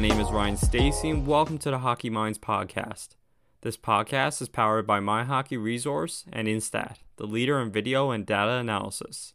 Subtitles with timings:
[0.00, 3.16] My name is Ryan Stacy, and welcome to the Hockey Minds podcast.
[3.60, 8.24] This podcast is powered by My Hockey Resource and Instat, the leader in video and
[8.24, 9.34] data analysis.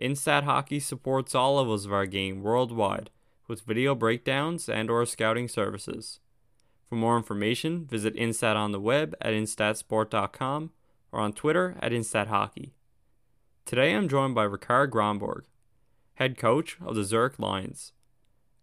[0.00, 3.10] Instat Hockey supports all levels of our game worldwide
[3.48, 6.20] with video breakdowns and or scouting services.
[6.88, 10.70] For more information, visit Instat on the web at instatsport.com
[11.12, 12.70] or on Twitter at InstatHockey.
[13.66, 15.42] Today I'm joined by Rikard Grönborg,
[16.14, 17.92] head coach of the Zurich Lions.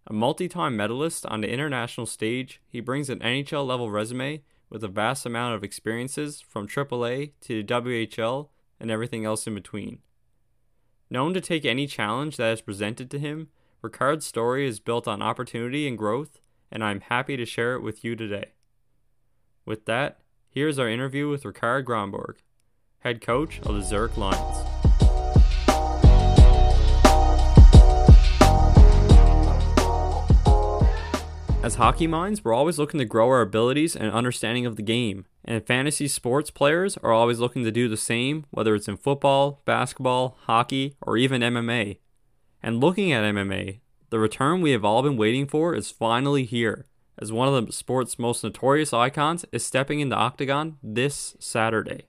[0.09, 4.83] A multi time medalist on the international stage, he brings an NHL level resume with
[4.83, 8.49] a vast amount of experiences from AAA to the WHL
[8.79, 9.99] and everything else in between.
[11.11, 13.49] Known to take any challenge that is presented to him,
[13.83, 16.39] Rikard's story is built on opportunity and growth,
[16.71, 18.53] and I'm happy to share it with you today.
[19.63, 22.37] With that, here's our interview with Rikard Grönborg,
[22.99, 24.68] head coach of the Zurich Lions.
[31.61, 35.25] As hockey minds, we're always looking to grow our abilities and understanding of the game,
[35.43, 39.61] and fantasy sports players are always looking to do the same, whether it's in football,
[39.65, 41.97] basketball, hockey, or even MMA.
[42.63, 46.85] And looking at MMA, the return we have all been waiting for is finally here,
[47.17, 52.05] as one of the sport's most notorious icons is stepping into Octagon this Saturday.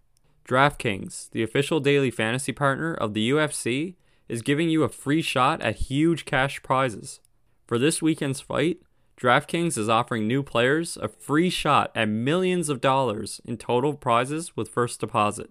[0.46, 3.96] DraftKings, the official daily fantasy partner of the UFC,
[4.28, 7.18] is giving you a free shot at huge cash prizes.
[7.66, 8.78] For this weekend's fight,
[9.20, 14.56] DraftKings is offering new players a free shot at millions of dollars in total prizes
[14.56, 15.50] with first deposit.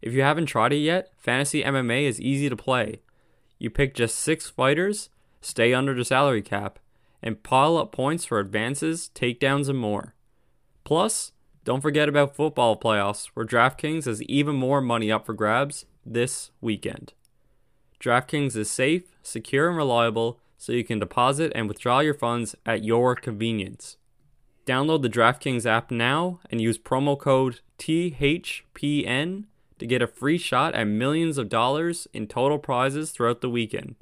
[0.00, 3.00] If you haven't tried it yet, Fantasy MMA is easy to play.
[3.58, 5.08] You pick just six fighters,
[5.40, 6.78] stay under the salary cap,
[7.20, 10.14] and pile up points for advances, takedowns, and more.
[10.84, 11.32] Plus,
[11.64, 16.52] don't forget about football playoffs, where DraftKings has even more money up for grabs this
[16.60, 17.14] weekend.
[17.98, 22.84] DraftKings is safe, secure, and reliable so you can deposit and withdraw your funds at
[22.84, 23.96] your convenience.
[24.66, 29.44] Download the DraftKings app now and use promo code THPN
[29.78, 33.94] to get a free shot at millions of dollars in total prizes throughout the weekend.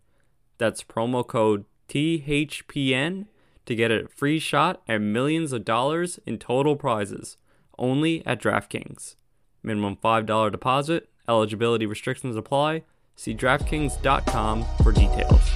[0.59, 3.27] That's promo code THPN
[3.67, 7.37] to get a free shot at millions of dollars in total prizes
[7.79, 9.17] only at DraftKings.
[9.63, 12.85] Minimum $5 deposit, eligibility restrictions apply.
[13.17, 15.54] See DraftKings.com for details.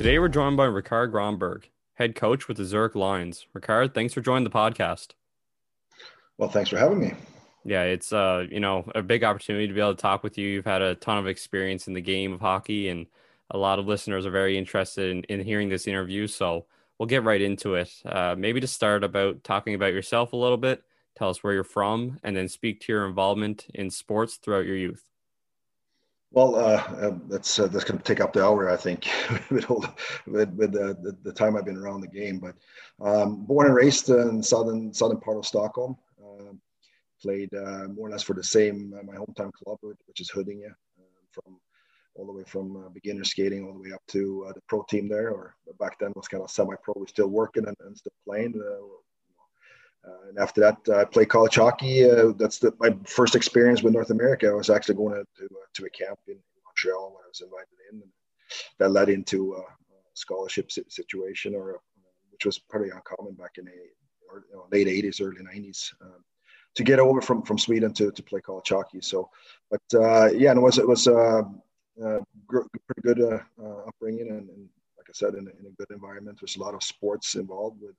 [0.00, 3.46] Today we're joined by Rikard Grönborg, head coach with the Zurich Lions.
[3.54, 5.08] Rikard, thanks for joining the podcast.
[6.38, 7.12] Well, thanks for having me.
[7.66, 10.48] Yeah, it's uh, you know, a big opportunity to be able to talk with you.
[10.48, 13.08] You've had a ton of experience in the game of hockey and
[13.50, 16.26] a lot of listeners are very interested in, in hearing this interview.
[16.28, 16.64] So
[16.98, 17.92] we'll get right into it.
[18.06, 20.82] Uh, maybe to start about talking about yourself a little bit,
[21.14, 24.78] tell us where you're from, and then speak to your involvement in sports throughout your
[24.78, 25.09] youth.
[26.32, 29.08] Well, uh, uh, that's uh, that's going to take up the hour, I think,
[29.50, 29.90] with, with,
[30.26, 32.38] with the, the, the, time I've been around the game.
[32.38, 32.54] But
[33.04, 36.52] um, born and raised in southern southern part of Stockholm, uh,
[37.20, 40.72] played uh, more or less for the same uh, my hometown club, which is Huddinge,
[41.32, 41.58] from
[42.14, 45.30] all the way from beginner skating all the way up to the pro team there.
[45.30, 46.94] Or back then was kind of semi-pro.
[46.96, 48.54] We're still working and, and still playing.
[50.06, 52.08] Uh, and after that, I played college hockey.
[52.08, 54.48] Uh, that's the, my first experience with North America.
[54.48, 57.40] I was actually going to, to, uh, to a camp in Montreal when I was
[57.42, 58.00] invited in.
[58.02, 58.10] And
[58.78, 59.62] that led into a
[60.14, 61.80] scholarship situation, or
[62.30, 65.92] which was pretty uncommon back in the you know, late 80s, early 90s.
[66.00, 66.24] Um,
[66.76, 69.00] to get over from, from Sweden to, to play college hockey.
[69.00, 69.28] So,
[69.70, 71.42] but uh, yeah, and it was it was uh,
[72.02, 72.18] uh,
[72.48, 73.40] pretty good
[73.88, 76.38] upbringing, and, and, like I said, in, in a good environment.
[76.40, 77.96] There's a lot of sports involved with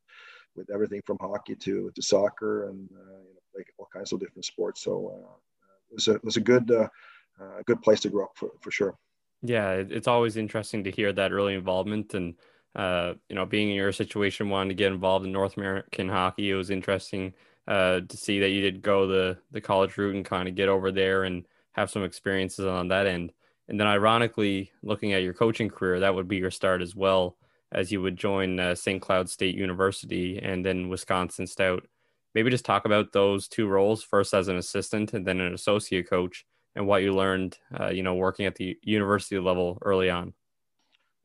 [0.56, 4.20] with everything from hockey to to soccer and uh, you know, like all kinds of
[4.20, 4.82] different sports.
[4.84, 5.36] So uh,
[5.90, 6.88] it was a it was a good uh,
[7.40, 8.98] a good place to grow up for for sure.
[9.44, 12.36] Yeah, it's always interesting to hear that early involvement and
[12.76, 16.50] uh, you know being in your situation wanting to get involved in North American hockey.
[16.50, 17.34] It was interesting
[17.68, 20.70] uh, to see that you did go the the college route and kind of get
[20.70, 23.32] over there and have some experiences on that end.
[23.68, 27.38] And then, ironically, looking at your coaching career, that would be your start as well
[27.72, 29.02] as you would join uh, St.
[29.02, 31.88] Cloud State University and then Wisconsin Stout.
[32.34, 36.10] Maybe just talk about those two roles first as an assistant and then an associate
[36.10, 36.46] coach
[36.76, 40.34] and what you learned, uh, you know, working at the university level early on.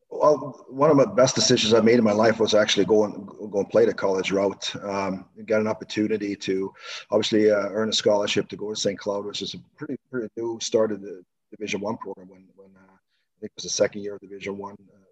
[0.09, 3.59] Well, one of the best decisions I made in my life was actually going go
[3.59, 4.73] and play the college route.
[4.83, 6.73] Um, got an opportunity to
[7.11, 8.97] obviously uh, earn a scholarship to go to St.
[8.97, 12.69] Cloud, which is a pretty pretty new start of the Division One program when when
[12.75, 15.06] uh, I think it was the second year of Division One uh,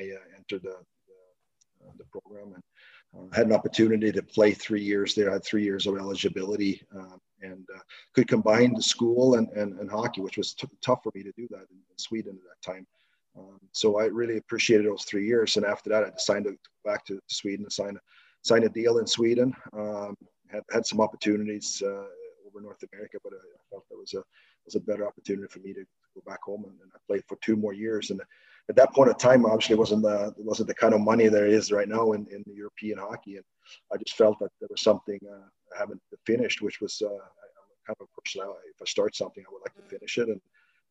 [0.00, 0.76] I uh, entered the,
[1.08, 2.62] the, uh, the program and
[3.16, 5.30] uh, had an opportunity to play three years there.
[5.30, 6.82] I had three years of eligibility
[7.42, 7.80] and uh,
[8.14, 11.32] could combine the school and, and, and hockey, which was t- tough for me to
[11.36, 12.86] do that in, in Sweden at that time.
[13.38, 15.56] Um, so I really appreciated those three years.
[15.56, 18.00] And after that, I decided to go back to Sweden and sign a,
[18.42, 19.54] sign a deal in Sweden.
[19.72, 20.16] Um,
[20.48, 22.06] had, had some opportunities uh,
[22.46, 24.22] over North America, but I, I felt that was a
[24.64, 26.64] was a better opportunity for me to go back home.
[26.64, 28.10] And, and I played for two more years.
[28.10, 28.20] And
[28.70, 30.16] at that point in time, obviously, wasn't the
[30.50, 33.34] wasn't the kind of money there is right now in, in European hockey.
[33.36, 33.44] And
[33.92, 37.80] I just felt that there was something uh, I haven't finished, which was uh, I'm
[37.86, 38.40] kind of a person.
[38.74, 40.28] If I start something, I would like to finish it.
[40.28, 40.40] And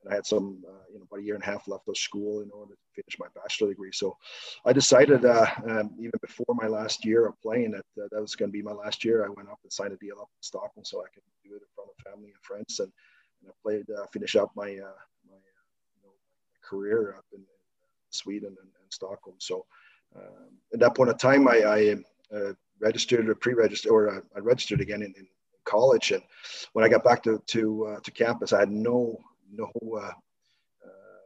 [0.03, 1.97] and I had some, uh, you know, about a year and a half left of
[1.97, 3.91] school in order to finish my bachelor degree.
[3.91, 4.15] So
[4.65, 8.35] I decided, uh, um, even before my last year of playing, that uh, that was
[8.35, 9.25] going to be my last year.
[9.25, 11.61] I went up and signed a deal up in Stockholm so I could do it
[11.61, 12.91] in front of family and friends, and,
[13.41, 14.99] and I played, uh, finish up my uh,
[15.29, 15.39] my,
[15.95, 16.15] you know,
[16.63, 17.41] career up in
[18.09, 19.35] Sweden and, and, Stockholm.
[19.39, 19.65] So
[20.15, 21.95] um, at that point of time, I, I
[22.79, 25.27] registered or pre-registered, or I registered again in, in
[25.65, 26.11] college.
[26.11, 26.23] And
[26.73, 29.17] when I got back to to, uh, to campus, I had no
[29.51, 30.13] no uh,
[30.85, 31.21] uh,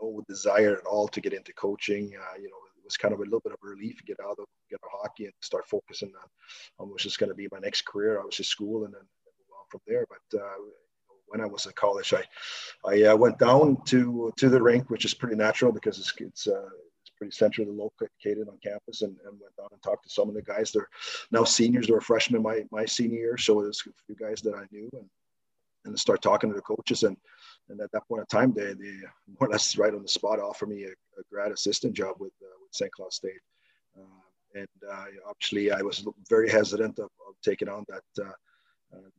[0.00, 2.12] no desire at all to get into coaching.
[2.16, 4.20] Uh, you know, it was kind of a little bit of a relief to get
[4.20, 6.28] out of get out of hockey and start focusing on,
[6.86, 8.20] on which is going to be my next career.
[8.20, 10.06] I was just school and then move on from there.
[10.08, 10.40] But
[11.32, 12.22] when I was in college, I
[12.84, 16.46] I uh, went down to to the rink, which is pretty natural because it's it's,
[16.46, 16.68] uh,
[17.00, 20.34] it's pretty centrally located on campus, and, and, went down and talked to some of
[20.34, 20.70] the guys.
[20.70, 20.88] They're
[21.30, 24.64] now seniors or freshmen my my senior year, so there's a few guys that I
[24.70, 25.08] knew, and
[25.84, 27.16] and start talking to the coaches and
[27.68, 28.96] and at that point in time, they, they
[29.40, 32.32] more or less right on the spot offered me a, a grad assistant job with,
[32.42, 32.90] uh, with St.
[32.92, 33.40] Cloud State.
[33.96, 38.32] Uh, and uh, obviously, I was very hesitant of, of taking on that uh,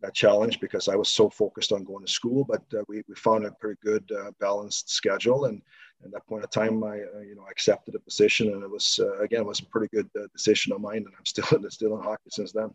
[0.01, 2.43] that challenge because I was so focused on going to school.
[2.43, 4.09] But uh, we, we found a pretty good
[4.39, 5.61] balanced schedule, and
[6.03, 9.41] at that point in time, I you know accepted a position, and it was again
[9.41, 12.51] it was a pretty good decision of mine, and I'm still still in hockey since
[12.51, 12.71] then.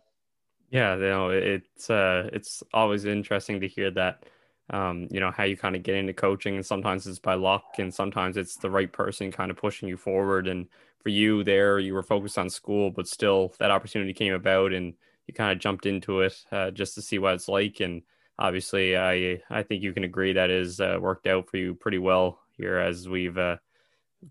[0.71, 4.25] Yeah, you know, it's uh, it's always interesting to hear that
[4.71, 6.57] um, you know, how you kind of get into coaching.
[6.57, 9.97] And sometimes it's by luck, and sometimes it's the right person kind of pushing you
[9.97, 10.47] forward.
[10.47, 10.67] And
[11.03, 14.95] for you, there, you were focused on school, but still that opportunity came about, and
[15.29, 17.81] you kind of jumped into it uh, just to see what it's like.
[17.81, 18.03] And
[18.39, 21.99] obviously, I I think you can agree that is uh, worked out for you pretty
[21.99, 23.59] well here as we've uh,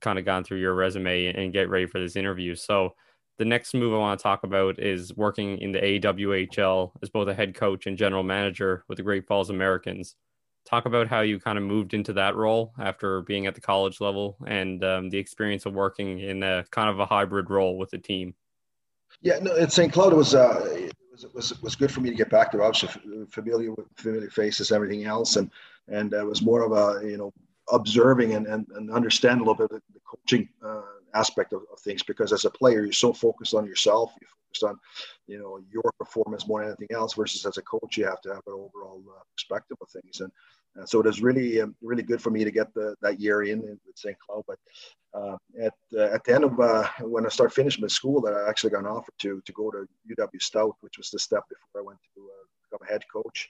[0.02, 2.56] kind of gone through your resume and get ready for this interview.
[2.56, 2.96] So
[3.38, 7.28] the next move I want to talk about is working in the AWHL as both
[7.30, 10.16] a head coach and general manager with the Great Falls Americans
[10.68, 14.02] talk about how you kind of moved into that role after being at the college
[14.02, 17.90] level and um, the experience of working in a kind of a hybrid role with
[17.92, 18.36] the team.
[19.22, 19.92] Yeah, no, at St.
[19.92, 22.30] Cloud, it was, uh, it was, it was, it was good for me to get
[22.30, 22.64] back there.
[22.64, 25.50] Obviously, familiar with familiar faces, everything else, and
[25.88, 27.34] and it was more of a you know
[27.72, 30.82] observing and, and, and understand a little bit of the coaching uh,
[31.14, 34.64] aspect of, of, things because as a player, you're so focused on yourself, you're focused
[34.64, 34.80] on
[35.28, 37.14] you know your performance more than anything else.
[37.14, 40.32] Versus as a coach, you have to have an overall uh, perspective of things, and
[40.32, 40.34] uh,
[40.86, 43.62] so it was really, um, really good for me to get the, that year in
[43.62, 44.18] with St.
[44.20, 44.44] Cloud.
[44.48, 44.60] But
[45.14, 48.34] uh, at uh, at the end of uh, when I started finishing my school, that
[48.34, 51.44] I actually got an offer to to go to UW Stout, which was the step
[51.50, 53.50] before I went to uh, become a head coach.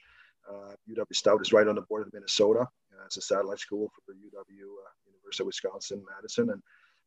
[0.90, 2.66] UW uh, Stout is right on the border of Minnesota.
[3.04, 4.56] it's a satellite school for UW
[5.06, 6.62] University of Wisconsin Madison, and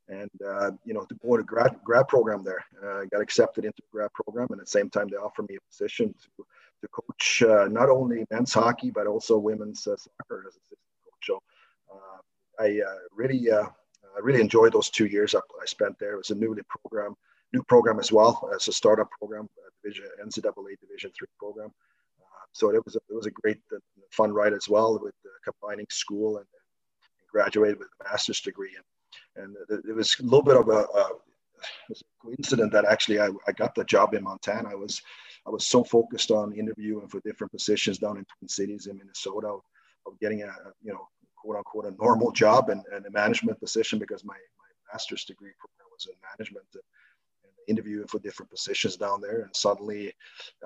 [0.09, 2.63] and you know to go to grad grad program there.
[2.83, 5.55] I got accepted into the grad program, and at the same time they offered me
[5.55, 6.45] a position to
[6.81, 11.23] to coach uh, not only men's hockey but also women's uh, soccer as assistant coach.
[11.23, 11.41] So
[11.93, 13.67] uh, I uh, really uh,
[14.21, 16.13] really enjoyed those two years I, spent there.
[16.13, 17.15] It was a newly program,
[17.53, 19.47] new program as well as a startup program,
[19.83, 21.71] division NCAA Division three program.
[22.51, 23.59] so it was a, it was a great
[24.11, 28.85] fun ride as well with combining school and, and graduated with a master's degree and
[29.37, 31.11] and it was a little bit of a, a,
[31.89, 34.69] a coincidence that actually I, I got the job in Montana.
[34.69, 35.01] I was
[35.45, 39.47] I was so focused on interviewing for different positions down in Twin Cities in Minnesota
[39.47, 39.61] of,
[40.19, 40.51] getting a
[40.83, 41.07] you know
[41.37, 45.51] quote unquote a normal job and, and a management position because my, my master's degree
[45.59, 46.83] program was in management and,
[47.43, 49.41] and, interviewing for different positions down there.
[49.41, 50.13] And suddenly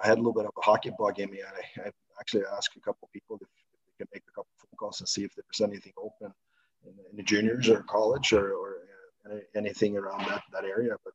[0.02, 1.40] I had a little bit of a hockey bug in me.
[1.42, 4.32] And I, I actually asked a couple of people if, if they could make a
[4.32, 6.34] couple phone calls and see if there's anything open
[6.86, 8.78] in, in the juniors or college or, or
[9.32, 10.96] uh, anything around that, that area.
[11.04, 11.14] But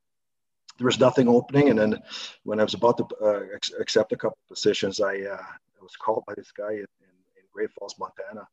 [0.81, 1.69] there was nothing opening.
[1.69, 2.03] And then
[2.45, 5.95] when I was about to uh, ex- accept a couple positions, I, uh, I, was
[5.95, 8.49] called by this guy in, in, Great Falls, Montana.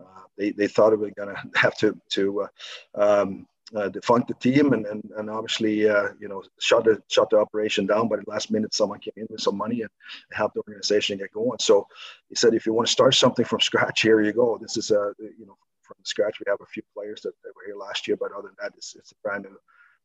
[0.00, 2.48] Uh, they, they thought we were going to have to to uh,
[2.94, 7.30] um, uh, defunct the team and, and, and obviously uh, you know shut the shut
[7.30, 8.08] the operation down.
[8.08, 9.90] But at last minute, someone came in with some money and
[10.30, 11.58] helped the organization get going.
[11.60, 11.88] So
[12.28, 14.56] he said, if you want to start something from scratch, here you go.
[14.60, 16.38] This is a you know from scratch.
[16.38, 18.72] We have a few players that, that were here last year, but other than that,
[18.76, 19.56] it's, it's a brand new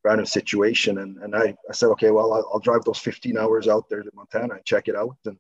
[0.03, 0.99] random situation.
[0.99, 4.03] And, and I, I said, okay, well, I'll, I'll drive those 15 hours out there
[4.03, 5.37] to Montana and check it out and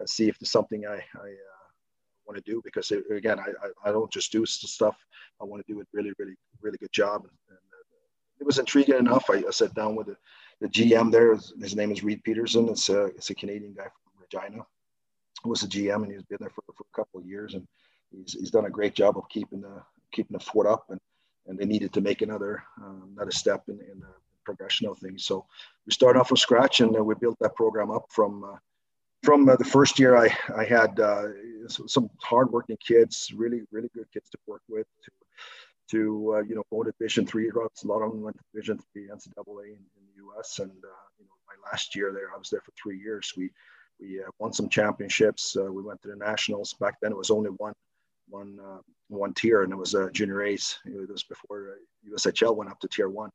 [0.00, 1.66] uh, see if there's something I, I uh,
[2.26, 2.60] want to do.
[2.64, 3.52] Because it, again, I,
[3.88, 4.96] I, don't just do stuff.
[5.40, 7.22] I want to do a really, really, really good job.
[7.22, 7.84] And, and uh,
[8.40, 9.24] it was intriguing enough.
[9.30, 10.16] I, I sat down with the,
[10.60, 11.34] the GM there.
[11.34, 12.68] His name is Reed Peterson.
[12.68, 14.64] It's a, it's a Canadian guy from Regina.
[15.44, 17.66] Was a GM and he's been there for, for a couple of years and
[18.10, 21.00] he's, he's done a great job of keeping the keeping the fort up and
[21.46, 24.06] and they needed to make another um, another step in, in the
[24.44, 25.24] progression of things.
[25.24, 25.46] So
[25.86, 28.56] we started off from scratch, and uh, we built that program up from uh,
[29.22, 30.16] from uh, the first year.
[30.16, 31.28] I I had uh,
[31.68, 34.86] some hardworking kids, really really good kids to work with.
[35.04, 35.10] To,
[35.92, 37.84] to uh, you know go to Division three routes.
[37.84, 40.58] A lot of them went to Division three NCAA in, in the U.S.
[40.58, 43.32] And uh, you know my last year there, I was there for three years.
[43.36, 43.50] We
[44.00, 45.56] we won some championships.
[45.56, 46.72] we went to the nationals.
[46.74, 47.74] Back then, it was only one
[48.30, 50.78] one uh, one tier, and it was uh, junior A's.
[50.86, 53.30] It was before uh, USHL went up to tier one.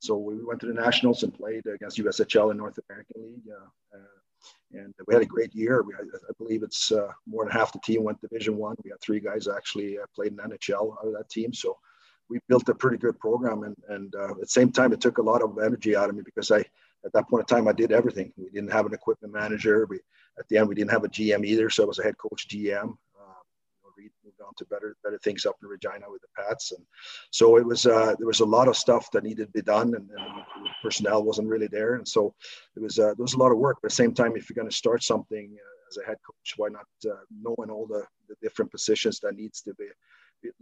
[0.00, 3.98] So we went to the nationals and played against USHL in North American League, uh,
[3.98, 5.82] uh, and we had a great year.
[5.82, 8.76] We, I believe it's uh, more than half the team went Division One.
[8.84, 11.52] We had three guys actually played in NHL out of that team.
[11.52, 11.76] So
[12.30, 15.22] we built a pretty good program, and and at the same time, it took a
[15.22, 16.64] lot of energy out of me because I
[17.04, 18.32] at that point in time I did everything.
[18.36, 19.86] We didn't have an equipment manager.
[19.86, 19.98] We
[20.38, 22.46] at the end we didn't have a GM either, so I was a head coach
[22.48, 22.96] GM
[24.44, 26.84] on to better better things up in Regina with the Pats, and
[27.30, 29.94] so it was uh, there was a lot of stuff that needed to be done,
[29.94, 32.34] and, and personnel wasn't really there, and so
[32.76, 33.78] it was uh, there was a lot of work.
[33.82, 36.18] But at the same time, if you're going to start something uh, as a head
[36.26, 39.86] coach, why not uh, knowing all the, the different positions that needs to be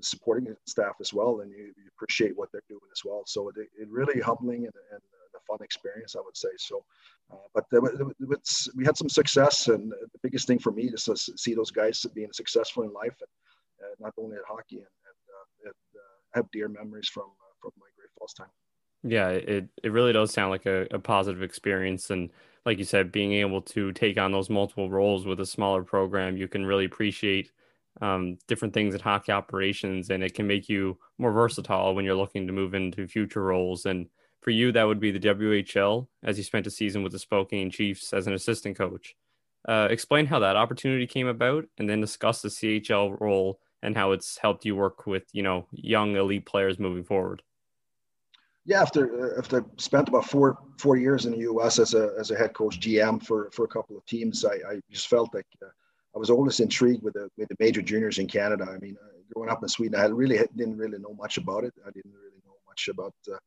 [0.00, 3.22] supporting staff as well, and you, you, appreciate what they're doing as well.
[3.26, 5.00] So it, it really humbling and, and
[5.36, 6.48] a fun experience, I would say.
[6.58, 6.84] So,
[7.32, 7.64] uh, but
[8.74, 12.04] we had some success, and the biggest thing for me is to see those guys
[12.14, 13.28] being successful in life, and
[13.98, 17.30] not only at hockey, and, and uh, uh, have dear memories from
[17.60, 18.50] from my Great Falls time.
[19.02, 22.30] Yeah, it it really does sound like a, a positive experience, and
[22.64, 26.36] like you said, being able to take on those multiple roles with a smaller program,
[26.36, 27.52] you can really appreciate
[28.00, 32.14] um, different things in hockey operations, and it can make you more versatile when you're
[32.14, 33.86] looking to move into future roles.
[33.86, 34.06] And
[34.40, 37.70] for you, that would be the WHL, as you spent a season with the Spokane
[37.70, 39.14] Chiefs as an assistant coach.
[39.66, 44.12] Uh, explain how that opportunity came about, and then discuss the CHL role and how
[44.12, 47.42] it's helped you work with you know young elite players moving forward.
[48.64, 51.78] Yeah, after uh, after spent about four four years in the U.S.
[51.78, 54.80] as a as a head coach GM for for a couple of teams, I, I
[54.90, 55.68] just felt like uh,
[56.14, 58.66] I was always intrigued with the with the major juniors in Canada.
[58.68, 61.74] I mean, uh, growing up in Sweden, I really didn't really know much about it.
[61.86, 63.38] I didn't really know much about uh,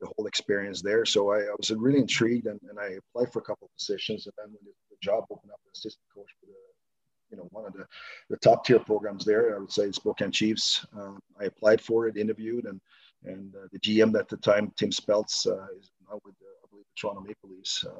[0.00, 1.04] the whole experience there.
[1.04, 4.26] So I, I was really intrigued and, and, I applied for a couple of positions.
[4.26, 6.58] And then when the, job opened up as assistant coach for the,
[7.30, 7.86] you know, one of the,
[8.30, 10.86] the top tier programs there, I would say Spokane Chiefs.
[10.96, 12.80] Um, I applied for it, interviewed, and
[13.24, 16.84] and uh, the GM at the time, Tim Speltz, uh, is now with I believe
[16.84, 17.90] the Toronto Maple Leafs uh,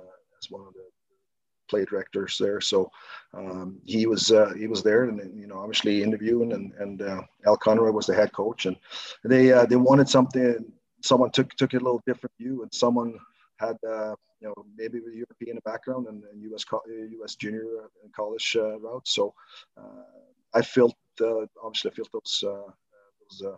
[0.40, 0.84] as one of the
[1.68, 2.60] play directors there.
[2.60, 2.90] So
[3.34, 7.22] um, he was uh, he was there, and you know, obviously interviewing, and and uh,
[7.46, 8.76] Al Conroy was the head coach, and
[9.24, 10.64] they uh, they wanted something
[11.02, 13.18] someone took took a little different view, and someone
[13.58, 16.64] had uh, you know maybe with European background and, and U.S.
[16.88, 17.34] U.S.
[17.34, 17.64] junior
[18.02, 19.06] and college uh, route.
[19.06, 19.34] So
[19.76, 20.02] uh,
[20.54, 22.70] I felt uh, obviously I felt those uh,
[23.20, 23.56] those uh,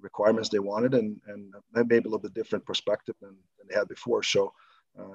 [0.00, 3.88] requirements they wanted, and and maybe a little bit different perspective than, than they had
[3.88, 4.22] before.
[4.22, 4.52] So.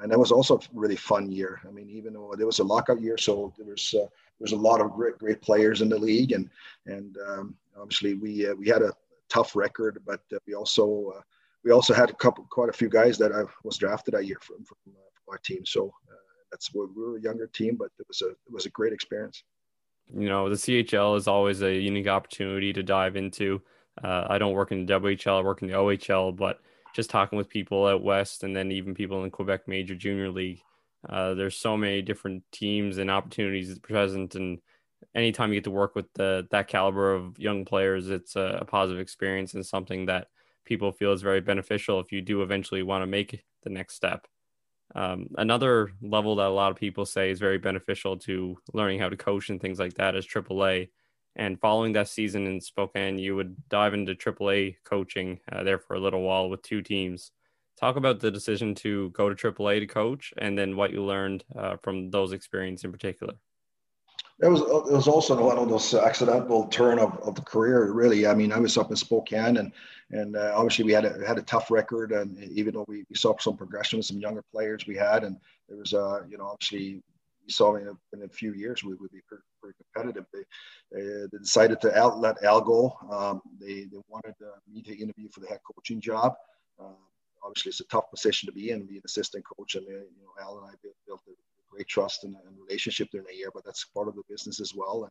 [0.01, 1.61] and that was also a really fun year.
[1.67, 4.63] I mean, even though there was a lockout year, so there was there was a
[4.69, 6.49] lot of great great players in the league, and
[6.85, 8.31] and um, obviously we
[8.61, 8.93] we had a
[9.29, 11.21] tough record, but uh, we also uh,
[11.63, 14.37] we also had a couple, quite a few guys that I was drafted that year
[14.41, 15.65] from from, uh, our team.
[15.65, 15.93] So
[16.51, 18.93] that's what we were a younger team, but it was a it was a great
[18.93, 19.43] experience.
[20.13, 23.61] You know, the CHL is always a unique opportunity to dive into.
[24.01, 26.61] Uh, I don't work in the WHL, I work in the OHL, but
[26.93, 30.61] just talking with people out west and then even people in Quebec Major Junior League,
[31.09, 34.59] uh, there's so many different teams and opportunities present, and
[35.13, 38.65] anytime you get to work with the that caliber of young players, it's a, a
[38.65, 40.27] positive experience and something that
[40.67, 44.27] people feel is very beneficial if you do eventually want to make the next step.
[44.95, 49.09] Um, another level that a lot of people say is very beneficial to learning how
[49.09, 50.89] to coach and things like that is AAA.
[51.35, 55.95] And following that season in Spokane, you would dive into AAA coaching uh, there for
[55.95, 57.31] a little while with two teams.
[57.79, 61.43] Talk about the decision to go to AAA to coach and then what you learned
[61.55, 63.35] uh, from those experiences in particular.
[64.39, 67.91] It was it was also one of those accidental turn of, of the career.
[67.91, 69.71] Really, I mean, I was up in Spokane, and
[70.11, 73.15] and uh, obviously we had a had a tough record, and even though we, we
[73.15, 76.45] saw some progression with some younger players we had, and there was uh you know
[76.45, 77.01] obviously
[77.47, 80.25] we saw in a, in a few years we would be pretty, pretty competitive.
[80.31, 80.41] They,
[81.01, 82.95] uh, they decided to out, let Al go.
[83.09, 86.35] Um, they they wanted uh, me to interview for the head coaching job.
[86.79, 86.93] Uh,
[87.43, 90.59] obviously it's a tough position to be in, being assistant coach, and you know Al
[90.59, 91.31] and I built, built a
[91.69, 94.73] great trust and, and, relationship during the year, but that's part of the business as
[94.75, 95.09] well.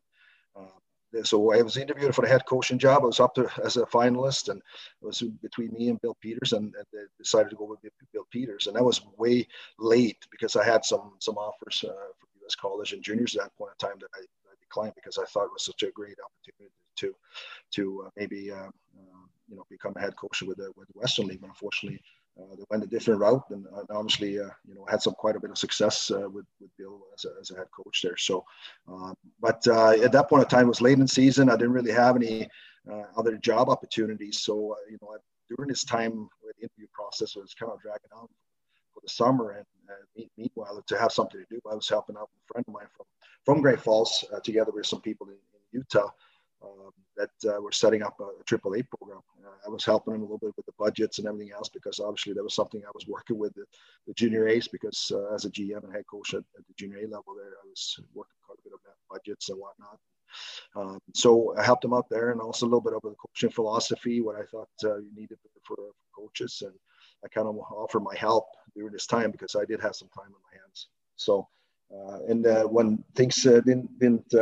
[0.55, 3.03] And uh, so I was interviewed for the head coaching job.
[3.03, 4.59] I was up to as a finalist, and
[5.01, 7.79] it was between me and Bill Peters, and, and they decided to go with
[8.13, 9.47] Bill Peters, and that was way
[9.79, 12.55] late because I had some some offers uh, from U.S.
[12.55, 15.45] college and juniors at that point in time that I, I, declined because I thought
[15.45, 17.15] it was such a great opportunity to
[17.71, 20.99] to uh, maybe uh, uh, you know become a head coach with the with the
[20.99, 21.41] Western League.
[21.41, 22.01] But unfortunately,
[22.39, 25.39] uh, they went a different route, and obviously, uh, you know, had some quite a
[25.39, 28.17] bit of success uh, with, with Bill as a, as a head coach there.
[28.17, 28.45] So,
[28.87, 31.49] um, but at that point in time, it was late in season.
[31.49, 32.47] I didn't really have any
[33.17, 34.39] other job opportunities.
[34.39, 35.17] So, you know,
[35.49, 38.27] during this time, the interview process was kind of dragging on
[38.93, 39.51] for the summer.
[39.51, 42.73] And uh, meanwhile, to have something to do, I was helping out a friend of
[42.73, 43.05] mine from
[43.45, 46.09] from Great Falls, uh, together with some people in, in Utah,
[46.63, 49.21] um, that uh, were setting up a triple A program.
[49.45, 51.99] Uh, I was helping them a little bit with the budgets and everything else because
[51.99, 53.65] obviously that was something I was working with the,
[54.07, 56.97] the junior A's because uh, as a GM and head coach at, at, the junior
[56.97, 59.99] A level there, I was working quite a bit of budgets and whatnot.
[60.75, 63.49] Um, so I helped them out there and also a little bit of the coaching
[63.49, 66.63] philosophy, what I thought uh, you needed for, for, coaches.
[66.65, 66.73] And
[67.23, 68.45] I kind of offered my help
[68.75, 70.87] during this time because I did have some time on my hands.
[71.15, 71.47] So,
[71.93, 74.33] uh, and uh, when things didn't, didn't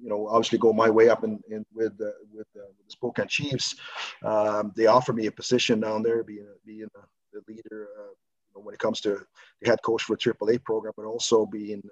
[0.00, 2.90] you know, obviously go my way up in, in with, uh, with, uh, with the
[2.90, 3.76] Spokane Chiefs.
[4.24, 6.88] Um, they offered me a position down there, being being
[7.32, 9.20] the leader uh, when it comes to
[9.60, 11.82] the head coach for a AAA program, but also being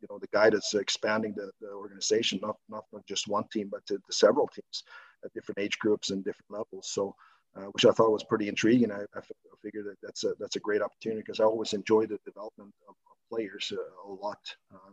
[0.00, 3.84] you know the guy that's expanding the, the organization, not not just one team, but
[3.86, 4.84] to, to several teams
[5.24, 6.90] at different age groups and different levels.
[6.90, 7.14] So.
[7.56, 8.92] Uh, which I thought was pretty intriguing.
[8.92, 9.20] I, I,
[9.62, 12.94] figured that that's a that's a great opportunity because I always enjoy the development of,
[13.30, 14.38] players uh, a lot
[14.72, 14.90] uh,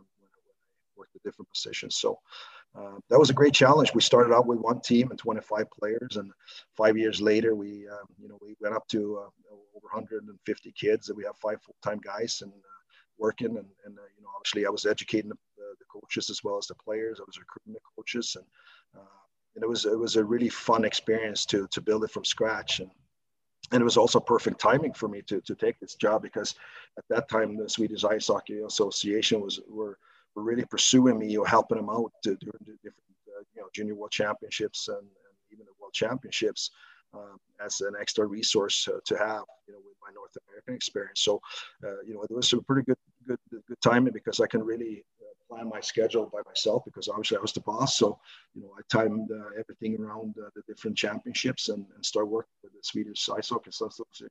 [0.96, 1.96] worked at different positions.
[1.96, 2.18] So
[2.78, 3.92] uh, that was a great challenge.
[3.94, 6.32] We started out with one team and 25 players, and
[6.76, 11.08] five years later, we um, you know we went up to uh, over 150 kids,
[11.08, 12.80] and we have five full-time guys and uh,
[13.18, 13.48] working.
[13.48, 16.66] And, and uh, you know, obviously, I was educating the, the, coaches as well as
[16.66, 17.20] the players.
[17.20, 18.44] I was recruiting the coaches, and
[19.00, 19.20] uh,
[19.54, 22.80] and it was it was a really fun experience to to build it from scratch.
[22.80, 22.90] And
[23.72, 26.54] and it was also perfect timing for me to to take this job because
[26.98, 29.98] at that time the Swedish Ice Hockey Association was were
[30.34, 33.68] were really pursuing me or helping them out to, during the different, uh, you know,
[33.72, 36.70] junior world championships and, and even the world championships
[37.14, 41.20] um, as an extra resource uh, to have, you know, with my North American experience.
[41.22, 41.40] So,
[41.84, 45.04] uh, you know, it was a pretty good, good, good timing because I can really
[45.20, 47.96] uh, plan my schedule by myself because obviously I was the boss.
[47.96, 48.18] So,
[48.54, 52.50] you know, I timed uh, everything around uh, the different championships and, and start working
[52.62, 54.30] with the Swedish Ice Hockey Association.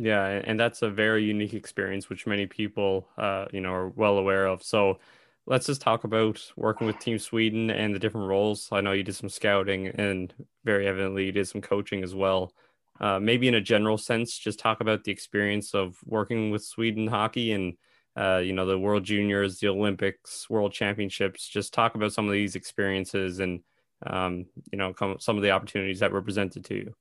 [0.00, 4.18] Yeah, and that's a very unique experience, which many people, uh, you know, are well
[4.18, 4.62] aware of.
[4.62, 5.00] So,
[5.46, 8.68] let's just talk about working with Team Sweden and the different roles.
[8.70, 10.32] I know you did some scouting, and
[10.64, 12.52] very evidently you did some coaching as well.
[13.00, 17.06] Uh, maybe in a general sense, just talk about the experience of working with Sweden
[17.08, 17.76] hockey and,
[18.16, 21.48] uh, you know, the World Juniors, the Olympics, World Championships.
[21.48, 23.62] Just talk about some of these experiences and,
[24.06, 26.94] um, you know, come, some of the opportunities that were presented to you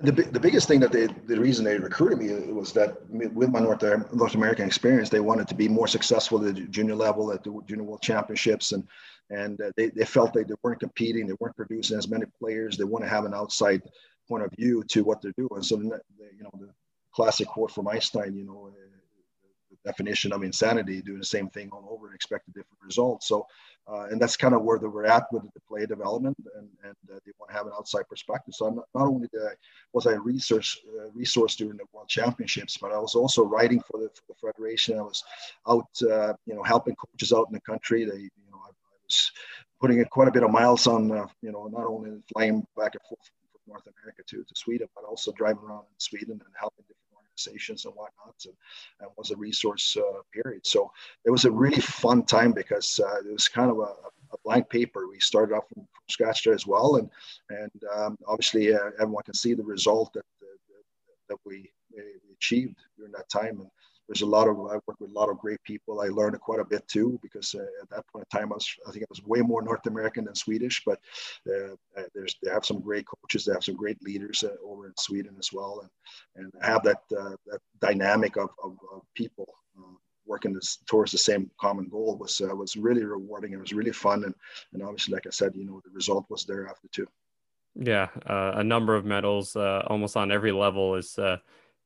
[0.00, 3.60] the, the biggest thing that they the reason they recruited me was that with my
[3.60, 7.44] North North American experience, they wanted to be more successful at the junior level at
[7.44, 8.86] the junior world championships, and
[9.30, 12.76] and uh, they, they felt they, they weren't competing, they weren't producing as many players.
[12.76, 13.82] They want to have an outside
[14.28, 15.62] point of view to what they're doing.
[15.62, 16.00] So the,
[16.36, 16.70] you know the
[17.14, 18.72] classic quote from Einstein, you know,
[19.84, 23.22] definition of insanity, doing the same thing all over and expect a different result.
[23.22, 23.46] So,
[23.88, 27.18] uh, and that's kind of where we're at with the play development, and, and uh,
[27.24, 28.54] they want to have an outside perspective.
[28.54, 29.54] So, not, not only I,
[29.92, 34.08] was I uh, resource during the World Championships, but I was also writing for the,
[34.14, 34.98] for the federation.
[34.98, 35.24] I was
[35.68, 38.04] out, uh, you know, helping coaches out in the country.
[38.04, 39.32] They, you know, I, I was
[39.80, 42.94] putting in quite a bit of miles on, uh, you know, not only flying back
[42.94, 46.54] and forth from North America to, to Sweden, but also driving around in Sweden and
[46.56, 47.01] helping different
[47.32, 48.54] organizations and whatnot, and,
[49.00, 50.66] and was a resource uh, period.
[50.66, 50.90] So
[51.24, 53.92] it was a really fun time because uh, it was kind of a,
[54.32, 55.08] a, blank paper.
[55.08, 57.08] We started off from, scratch there as well, and
[57.50, 60.24] and um, obviously uh, everyone can see the result that
[61.28, 61.70] that, we
[62.36, 63.60] achieved during that time.
[63.60, 63.70] And
[64.08, 66.00] there's a lot of I worked with a lot of great people.
[66.00, 68.68] I learned quite a bit too because uh, at that point in time I was
[68.86, 71.00] I think I was way more North American than Swedish, but
[71.48, 74.86] uh, uh there's they have some great coaches, they have some great leaders uh, over
[74.86, 75.88] in Sweden as well,
[76.36, 79.46] and and have that uh, that dynamic of, of, of people.
[79.78, 83.52] Uh, working this, towards the same common goal was was really rewarding.
[83.52, 84.34] It was really fun, and
[84.72, 87.08] and obviously, like I said, you know, the result was there after too.
[87.74, 91.18] Yeah, a number of medals, almost on every level, is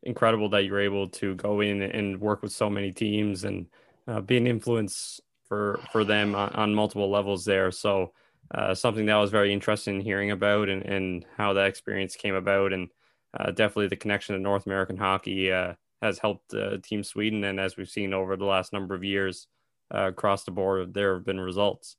[0.06, 3.66] incredible that you're able to go in and work with so many teams and
[4.08, 7.70] uh, be an influence for for them on, on multiple levels there.
[7.70, 8.12] So
[8.54, 12.34] uh, something that I was very interesting hearing about and, and how that experience came
[12.34, 12.72] about.
[12.72, 12.88] And
[13.38, 17.44] uh, definitely the connection to North American hockey uh, has helped uh, Team Sweden.
[17.44, 19.48] And as we've seen over the last number of years
[19.92, 21.96] uh, across the board, there have been results.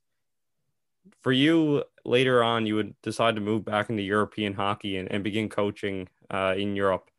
[1.22, 5.24] For you, later on, you would decide to move back into European hockey and, and
[5.24, 7.10] begin coaching in Europe.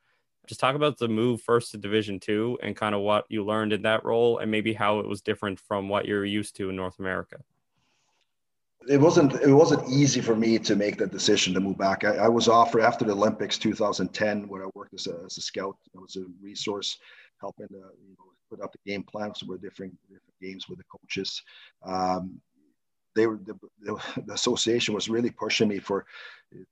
[0.49, 3.73] Just talk about the move first to Division Two and kind of what you learned
[3.73, 6.77] in that role, and maybe how it was different from what you're used to in
[6.77, 7.39] North America
[8.89, 12.05] it wasn't it wasn't easy for me to make that decision to move back.
[12.05, 15.43] I, I was offered after the Olympics 2010, where I worked as a, as a
[15.43, 15.77] scout.
[15.97, 16.99] I was a resource
[17.41, 20.85] helping to you know, put up the game plans for different different games with the
[20.85, 21.43] coaches.
[21.85, 22.41] Um,
[23.19, 26.07] they were the, the, association was really pushing me for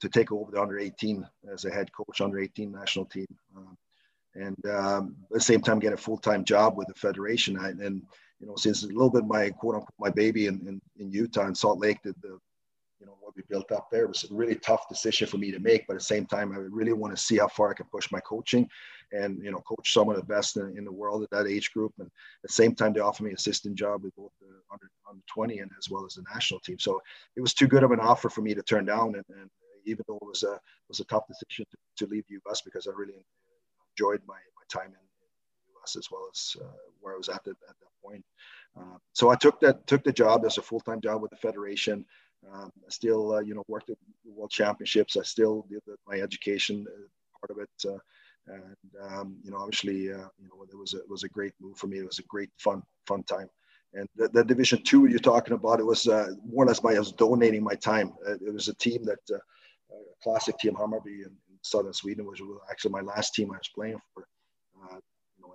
[0.00, 3.76] to take over the under 18 as a head coach under 18 national team, um,
[4.35, 7.59] and um, at the same time get a full time job with the federation.
[7.59, 8.02] I, and
[8.40, 11.46] you know, since a little bit my quote unquote my baby in, in, in Utah
[11.46, 12.38] and Salt Lake, the, the
[13.00, 15.59] you know what we built up there was a really tough decision for me to
[15.59, 15.87] make.
[15.87, 18.11] But at the same time, I really want to see how far I can push
[18.12, 18.68] my coaching,
[19.12, 21.73] and you know, coach some of the best in, in the world at that age
[21.73, 21.92] group.
[21.99, 25.23] And at the same time, they offered me assistant job with both the under under
[25.33, 26.79] 20 and as well as the national team.
[26.79, 27.01] So
[27.37, 29.14] it was too good of an offer for me to turn down.
[29.14, 29.51] And, and
[29.85, 32.90] even though it was a was a tough decision to, to leave US because I
[32.97, 33.14] really
[33.92, 35.07] enjoyed my my time in
[35.83, 36.66] us as well as uh,
[37.01, 38.25] where I was at, the, at that point.
[38.79, 41.37] Uh, so I took that took the job as a full time job with the
[41.37, 42.05] federation.
[42.53, 45.16] Um, I still uh, you know worked at World Championships.
[45.16, 46.87] I still did the, my education
[47.40, 47.71] part of it.
[48.46, 48.76] And
[49.11, 51.87] um, you know, obviously, you know, it was a, it was a great move for
[51.87, 51.98] me.
[51.98, 53.48] It was a great fun fun time.
[53.94, 56.94] And the, the Division Two you're talking about, it was uh, more or less my
[56.94, 58.12] I was donating my time.
[58.26, 59.38] it was a team that uh,
[59.92, 63.56] a classic team Hammarby in, in, southern Sweden which was actually my last team I
[63.56, 64.26] was playing for.
[64.85, 64.98] Uh,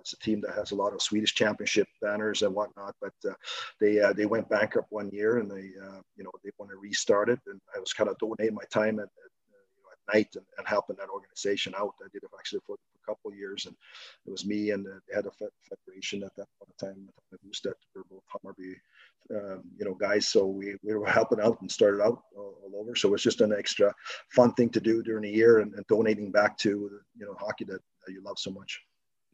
[0.02, 3.34] it's a team that has a lot of Swedish championship banners and whatnot, but uh,
[3.80, 6.76] they uh, they went bankrupt one year and they uh, you know they want to
[6.76, 7.40] restart it.
[7.46, 10.28] And I was kind of donating my time at, at, uh, you know, at night
[10.34, 11.94] and, and, helping that organization out.
[12.02, 13.74] I did it actually for, a couple of years, and
[14.26, 17.08] it was me and the head of federation at that point in time.
[17.30, 18.74] That were both Hammarby,
[19.30, 20.28] um, you know, guys.
[20.28, 22.94] So we, we were helping out and started out all, all over.
[22.94, 23.92] So it's just an extra
[24.28, 27.64] fun thing to do during the year and, and donating back to you know hockey
[27.64, 28.80] that, that you love so much.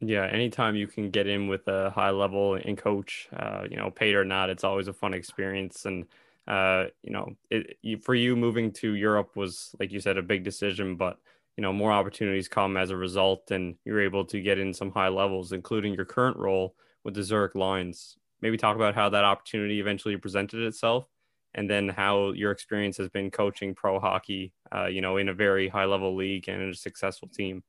[0.01, 3.91] Yeah, anytime you can get in with a high level and coach, uh, you know,
[3.91, 5.85] paid or not, it's always a fun experience.
[5.85, 6.05] And
[6.49, 10.23] uh, you know, it, you, for you moving to Europe was, like you said, a
[10.23, 11.19] big decision, but
[11.55, 14.91] you know, more opportunities come as a result, and you're able to get in some
[14.91, 18.17] high levels, including your current role with the Zurich Lions.
[18.41, 21.05] Maybe talk about how that opportunity eventually presented itself,
[21.53, 25.33] and then how your experience has been coaching pro hockey, uh, you know, in a
[25.33, 27.63] very high level league and a successful team.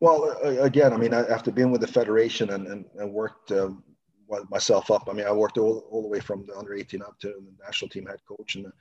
[0.00, 3.52] Well, again, I mean, after being with the federation and, and, and worked
[4.50, 7.18] myself up, I mean, I worked all, all the way from the under 18 up
[7.20, 8.72] to the national team head coach and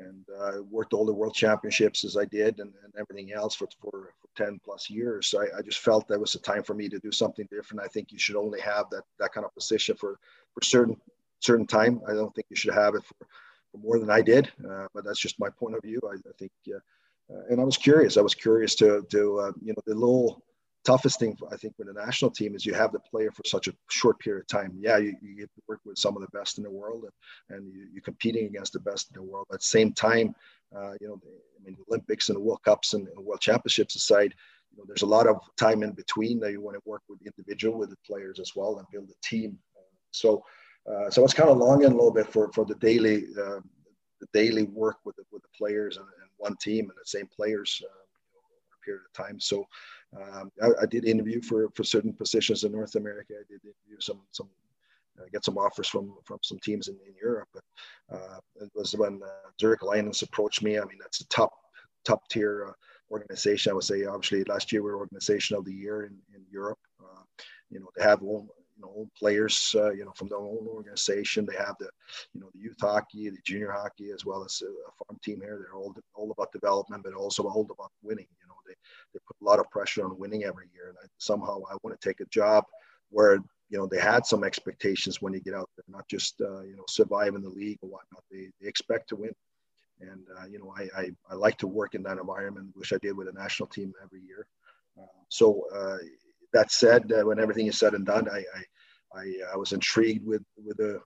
[0.00, 3.68] and uh, worked all the world championships as I did and, and everything else for,
[3.80, 5.26] for, for 10 plus years.
[5.28, 7.82] So I, I, just felt that was a time for me to do something different.
[7.82, 10.18] I think you should only have that, that kind of position for,
[10.52, 10.96] for certain,
[11.40, 12.00] certain time.
[12.08, 13.26] I don't think you should have it for,
[13.72, 16.00] for more than I did, uh, but that's just my point of view.
[16.04, 16.78] I, I think, uh,
[17.50, 20.42] and I was curious, I was curious to, to, uh, you know, the little,
[20.88, 23.68] toughest thing I think with the national team is you have the player for such
[23.68, 24.72] a short period of time.
[24.80, 27.58] Yeah, you, you get to work with some of the best in the world, and,
[27.58, 29.46] and you, are competing against the best in the world.
[29.52, 30.34] At the same time,
[30.74, 33.96] uh, you know, I mean, the Olympics and the World Cups and, and, World Championships
[33.96, 34.34] aside,
[34.70, 37.18] you know, there's a lot of time in between that you want to work with
[37.26, 39.58] individual, with the players as well, and build a team.
[40.10, 40.42] so,
[40.90, 43.60] uh, so it's kind of long longing a little bit for for the daily uh,
[44.22, 47.28] the daily work with the, with the players and, and one team and the same
[47.38, 49.38] players uh, over a period of time.
[49.38, 49.66] So.
[50.16, 53.34] Um, I, I, did interview for, for certain positions in North America.
[53.34, 54.48] I did interview some some
[55.20, 57.48] uh, get some offers from from some teams in, in Europe.
[57.52, 57.64] But
[58.16, 60.78] uh, it was when uh, Zurich Lions approached me.
[60.78, 61.52] I mean, that's a top
[62.04, 62.72] top tier uh,
[63.10, 63.70] organization.
[63.70, 66.78] I would say obviously last year we were organization of the year in, in Europe.
[67.00, 67.22] Uh,
[67.70, 70.66] you know, they have own you know own players uh, you know from their own
[70.68, 71.46] organization.
[71.46, 71.90] They have the
[72.32, 75.58] you know the youth hockey, the junior hockey, as well as a farm team here.
[75.58, 78.28] They're all all about development, but also all about winning.
[78.40, 78.74] You know, they
[79.14, 80.90] they put a lot of pressure on winning every year.
[80.90, 82.64] And I, somehow I want to take a job
[83.10, 83.38] where
[83.70, 86.76] you know they had some expectations when you get out there, not just uh, you
[86.76, 88.22] know survive in the league or whatnot.
[88.30, 89.34] They, they expect to win,
[90.00, 92.98] and uh, you know I, I, I like to work in that environment, which I
[93.02, 94.46] did with a national team every year.
[95.00, 95.98] Uh, so uh,
[96.52, 100.26] that said, uh, when everything is said and done, I I, I, I was intrigued
[100.26, 101.00] with with the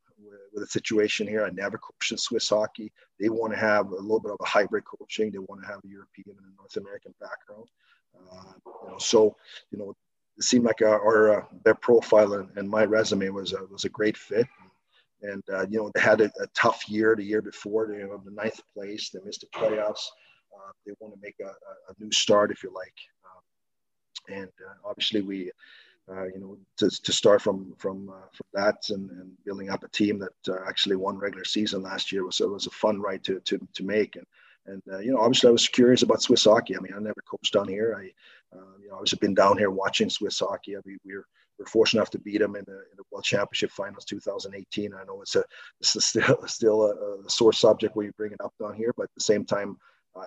[0.52, 1.44] with the situation here.
[1.44, 2.92] I never coached in Swiss hockey.
[3.18, 5.30] They want to have a little bit of a hybrid coaching.
[5.30, 7.68] They want to have a European and a North American background.
[8.14, 8.52] Uh,
[8.84, 9.36] you know, so
[9.70, 9.94] you know,
[10.36, 13.84] it seemed like our, our uh, their profile and, and, my resume was a, was
[13.84, 14.46] a great fit.
[15.22, 17.86] And uh, you know, they had a, a, tough year the year before.
[17.86, 19.10] They were in the ninth place.
[19.10, 20.04] They missed the playoffs.
[20.54, 22.94] Uh, they want to make a, a, new start, if you like.
[23.24, 25.50] Um, and uh, obviously, we,
[26.10, 29.84] uh, you know, to, to start from from uh, from that and, and building up
[29.84, 33.00] a team that uh, actually won regular season last year was it was a fun
[33.00, 34.16] ride to to, to make.
[34.16, 34.26] And
[34.66, 36.76] and uh, you know, obviously, I was curious about Swiss hockey.
[36.76, 37.96] I mean, I never coached down here.
[37.98, 38.04] I,
[38.80, 40.76] you know, obviously been down here watching Swiss hockey.
[40.76, 41.26] I mean, we're
[41.58, 44.94] we're fortunate enough to beat them in the, in the World Championship Finals 2018.
[44.94, 45.44] I know it's a
[45.80, 48.92] it's a still still a, a, sore subject where you bring it up down here,
[48.96, 49.76] but at the same time,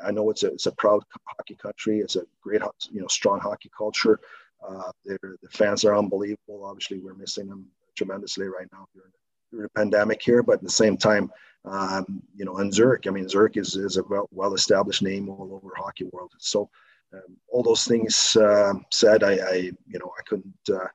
[0.03, 1.99] I know it's a it's a proud hockey country.
[1.99, 2.61] It's a great
[2.91, 4.19] you know strong hockey culture.
[4.67, 5.19] Uh, the
[5.51, 6.63] fans are unbelievable.
[6.65, 9.17] Obviously, we're missing them tremendously right now during the,
[9.51, 11.31] during the pandemic here, but at the same time,
[11.65, 13.07] um, you know, and Zurich.
[13.07, 16.31] I mean, Zurich is is a well established name all over hockey world.
[16.37, 16.69] So
[17.13, 19.53] um, all those things uh, said, I, I,
[19.87, 20.53] you know I couldn't.
[20.71, 20.87] Uh,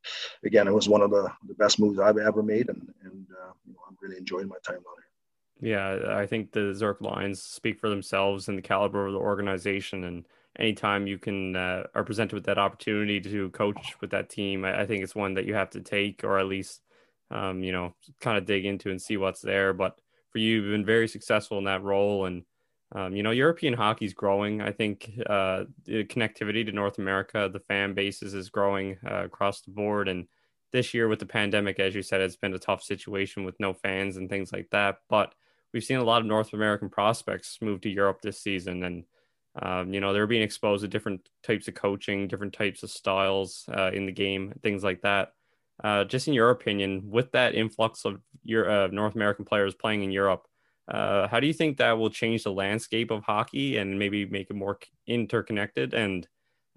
[0.45, 3.53] again, it was one of the, the best moves I've ever made, and and uh,
[3.67, 5.73] you know, I'm really enjoying my time down here.
[5.73, 10.05] Yeah, I think the Zurich Lions speak for themselves and the caliber of the organization.
[10.05, 10.25] And
[10.59, 14.83] anytime you can uh, are presented with that opportunity to coach with that team, I,
[14.83, 16.83] I, think it's one that you have to take, or at least
[17.31, 19.73] um, you know kind of dig into and see what's there.
[19.73, 22.45] But for you, you've been very successful in that role and
[22.93, 24.61] um, you know, European hockey is growing.
[24.61, 29.61] I think uh, the connectivity to North America, the fan bases is growing uh, across
[29.61, 30.09] the board.
[30.09, 30.27] And
[30.73, 33.73] this year with the pandemic, as you said, it's been a tough situation with no
[33.73, 34.99] fans and things like that.
[35.09, 35.35] But
[35.73, 38.83] we've seen a lot of North American prospects move to Europe this season.
[38.83, 39.05] And,
[39.61, 43.65] um, you know, they're being exposed to different types of coaching, different types of styles
[43.77, 45.33] uh, in the game, things like that.
[45.83, 50.03] Uh, just in your opinion, with that influx of your uh, North American players playing
[50.03, 50.47] in Europe,
[50.89, 54.51] uh, how do you think that will change the landscape of hockey and maybe make
[54.51, 55.95] it more interconnected?
[55.95, 56.29] And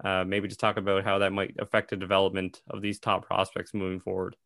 [0.02, 3.74] uh, maybe just talk about how that might affect the development of these top prospects
[3.74, 4.36] moving forward.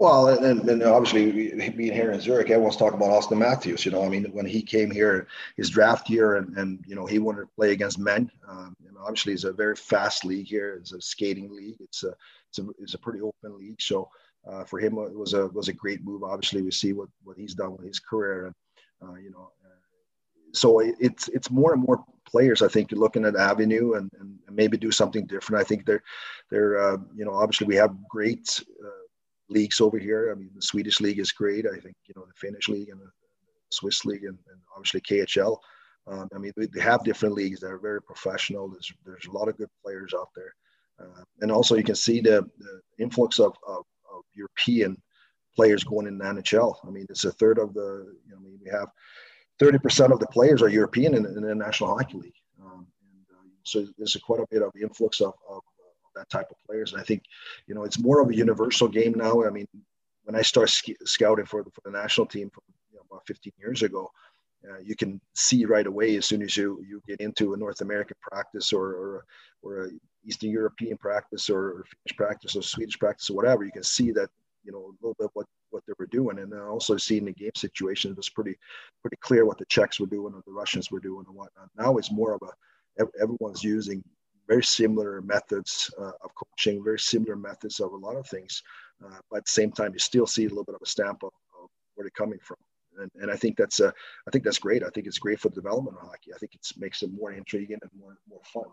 [0.00, 1.30] Well, and, and obviously
[1.70, 3.84] being here in Zurich, everyone's talking about Auston Matthews.
[3.84, 7.06] You know, I mean, when he came here, his draft year, and, and you know,
[7.06, 8.30] he wanted to play against men.
[8.48, 10.74] Um, know, obviously, it's a very fast league here.
[10.74, 11.76] It's a skating league.
[11.80, 12.14] It's a
[12.48, 13.80] it's a it's a pretty open league.
[13.80, 14.08] So
[14.48, 16.22] uh, for him it was a was a great move.
[16.22, 18.54] Obviously, we see what what he's done with his career, and
[19.02, 22.62] uh, you know, uh, so it, it's it's more and more players.
[22.62, 25.60] I think looking at Avenue and, and maybe do something different.
[25.60, 26.02] I think they're
[26.50, 29.03] they're uh, you know obviously we have great uh,
[29.48, 30.32] leagues over here.
[30.32, 31.66] I mean, the Swedish league is great.
[31.66, 33.10] I think you know the Finnish league and the
[33.70, 35.58] Swiss league and, and obviously KHL.
[36.06, 38.68] Um, I mean, they have different leagues that are very professional.
[38.68, 40.54] There's there's a lot of good players out there.
[41.00, 43.84] Uh, and also you can see the, the influx of, of,
[44.36, 45.00] European
[45.54, 46.74] players going in the NHL.
[46.84, 48.88] I mean, it's a third of the, you know, I mean, we have
[49.60, 52.34] 30% of the players are European in, in the National Hockey League.
[52.60, 55.62] Um, and uh, so there's a quite a bit of influx of, of, of,
[56.14, 56.92] that type of players.
[56.92, 57.22] And I think,
[57.66, 59.44] you know, it's more of a universal game now.
[59.44, 59.68] I mean,
[60.24, 63.26] when I started sc- scouting for the, for the national team from, you know, about
[63.26, 64.10] 15 years ago,
[64.68, 67.82] uh, you can see right away as soon as you, you get into a North
[67.82, 69.24] American practice or, or,
[69.62, 69.90] or a
[70.26, 74.10] Eastern European practice or, or Finnish practice or Swedish practice or whatever, you can see
[74.12, 74.30] that
[74.64, 77.32] you know a little bit what what they were doing, and then also seeing the
[77.32, 78.56] game situation, it was pretty
[79.02, 81.68] pretty clear what the Czechs were doing or the Russians were doing and whatnot.
[81.76, 84.02] Now it's more of a everyone's using
[84.46, 88.62] very similar methods uh, of coaching, very similar methods of a lot of things,
[89.04, 91.22] uh, but at the same time you still see a little bit of a stamp
[91.22, 92.58] of, of where they're coming from.
[92.98, 93.90] And, and I think that's uh,
[94.28, 94.84] I think that's great.
[94.84, 96.32] I think it's great for the development of hockey.
[96.34, 98.70] I think it makes it more intriguing and more more fun.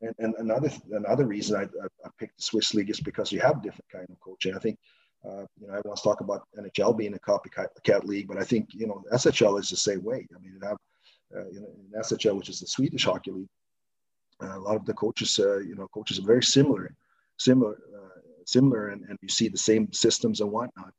[0.00, 3.62] And, and another another reason I, I, picked the Swiss league is because you have
[3.62, 4.54] different kind of coaching.
[4.54, 4.78] I think
[5.24, 8.86] uh, you know everyone's talk about NHL being a copycat league, but I think you
[8.86, 10.26] know SHL is the same way.
[10.34, 10.76] I mean, you have
[11.34, 11.66] uh, in
[11.98, 13.48] SHL, which is the Swedish hockey league,
[14.40, 16.94] a lot of the coaches uh, you know coaches are very similar,
[17.38, 20.92] similar, uh, similar, and, and you see the same systems and whatnot.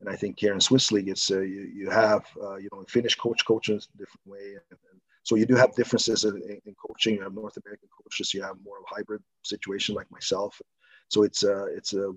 [0.00, 3.14] And I think here in Swiss league, it's uh, you, you have you know Finnish
[3.16, 7.14] coach coaches a different way, and, and so you do have differences in, in, coaching.
[7.14, 8.34] You have North American coaches.
[8.34, 10.60] You have more of a hybrid situation like myself.
[11.08, 12.12] So it's uh, it's a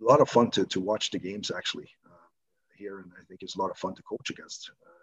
[0.00, 2.26] lot of fun to, to watch the games actually uh,
[2.74, 4.70] here, and I think it's a lot of fun to coach against.
[4.82, 4.97] Uh,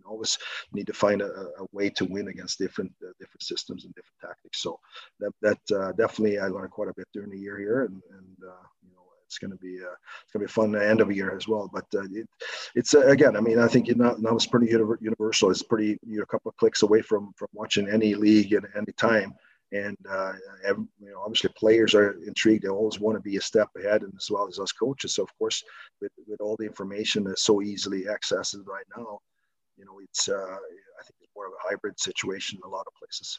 [0.00, 0.38] and always
[0.72, 4.20] need to find a, a, way to win against different uh, different systems and different
[4.20, 4.62] tactics.
[4.62, 4.78] So
[5.20, 8.36] that that uh, definitely I learned quite a bit during the year here, and, and
[8.48, 11.00] uh, you know it's going to be uh, it's going to be a fun end
[11.00, 11.70] of year as well.
[11.72, 12.28] But uh, it,
[12.74, 15.50] it's uh, again, I mean, I think now, now it's pretty universal.
[15.50, 18.92] It's pretty you're a couple of clicks away from from watching any league at any
[18.96, 19.34] time.
[19.72, 20.32] And uh,
[20.64, 22.64] every, you know, obviously, players are intrigued.
[22.64, 25.14] They always want to be a step ahead, and as well as us coaches.
[25.14, 25.62] So, of course,
[26.00, 29.20] with, with all the information that's so easily accessed right now,
[29.80, 32.86] you know, it's uh, I think it's more of a hybrid situation in a lot
[32.86, 33.38] of places.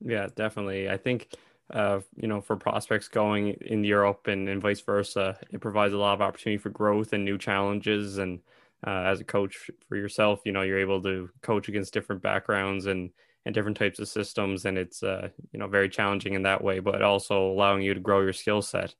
[0.00, 0.90] Yeah, definitely.
[0.90, 1.28] I think
[1.72, 5.38] uh, you know, for prospects going in Europe and, and vice versa.
[5.50, 8.18] It provides a lot of opportunity for growth and new challenges.
[8.18, 8.40] And
[8.86, 12.86] uh, as a coach for yourself, you know, you're able to coach against different backgrounds
[12.86, 13.10] and
[13.44, 16.78] and different types of systems, and it's uh, you know very challenging in that way,
[16.78, 18.94] but also allowing you to grow your skill set.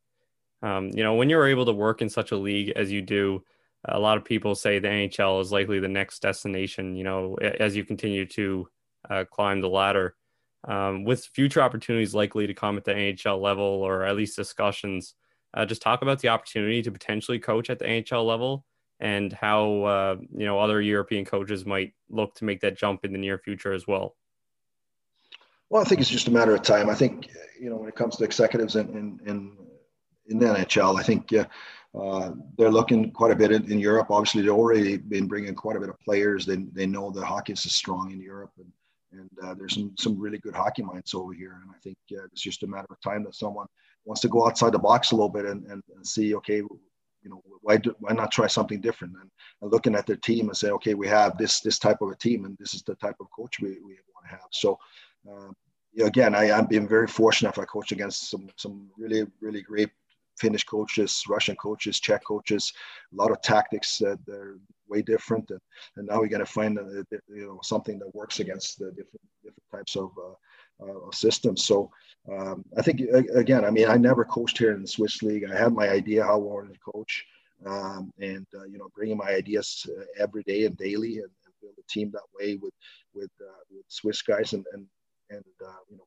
[0.62, 3.44] Um, you know, when you're able to work in such a league as you do,
[3.87, 6.95] a lot of people say the NHL is likely the next destination.
[6.97, 8.68] You know, as you continue to
[9.09, 10.14] uh, climb the ladder,
[10.68, 15.14] um, with future opportunities likely to come at the NHL level, or at least discussions.
[15.55, 18.64] Uh, just talk about the opportunity to potentially coach at the NHL level
[19.01, 23.12] and how uh, you know other European coaches might look to make that jump in
[23.12, 24.16] the near future as well.
[25.68, 26.88] Well, I think it's just a matter of time.
[26.88, 27.29] I think
[27.61, 29.57] you know when it comes to executives in in in,
[30.27, 31.33] in the NHL, I think
[31.98, 34.11] uh, they're looking quite a bit in, in, Europe.
[34.11, 36.46] Obviously, they've already been bringing quite a bit of players.
[36.46, 38.72] They they know that hockey is strong in Europe, and
[39.20, 41.61] and uh, there's some some really good hockey minds over here.
[41.61, 43.66] And I think uh, it's just a matter of time that someone
[44.07, 46.62] wants to go outside the box a little bit and, and, and see, okay,
[47.22, 50.48] you know why do, why not try something different and, and, looking at their team
[50.48, 52.94] and say okay we have this this type of a team and this is the
[52.96, 54.78] type of coach we, we want to have so
[55.31, 55.50] uh,
[56.05, 59.90] again I, i'm being very fortunate if i coach against some some really really great
[60.38, 62.73] finnish coaches russian coaches czech coaches
[63.12, 64.57] a lot of tactics that they're
[64.88, 65.61] way different and,
[65.97, 66.83] and now we got to find uh,
[67.29, 70.35] you know something that works against the different different types of uh,
[70.83, 71.64] uh, systems.
[71.64, 71.90] So
[72.31, 73.01] um, I think
[73.35, 75.45] again, I mean, I never coached here in the Swiss league.
[75.45, 77.25] I had my idea how I wanted to coach,
[77.66, 81.55] um, and uh, you know, bringing my ideas uh, every day and daily, and, and,
[81.61, 82.75] build a team that way with
[83.14, 83.31] with,
[83.71, 84.87] with Swiss guys, and and
[85.31, 85.45] and
[85.88, 86.07] you know,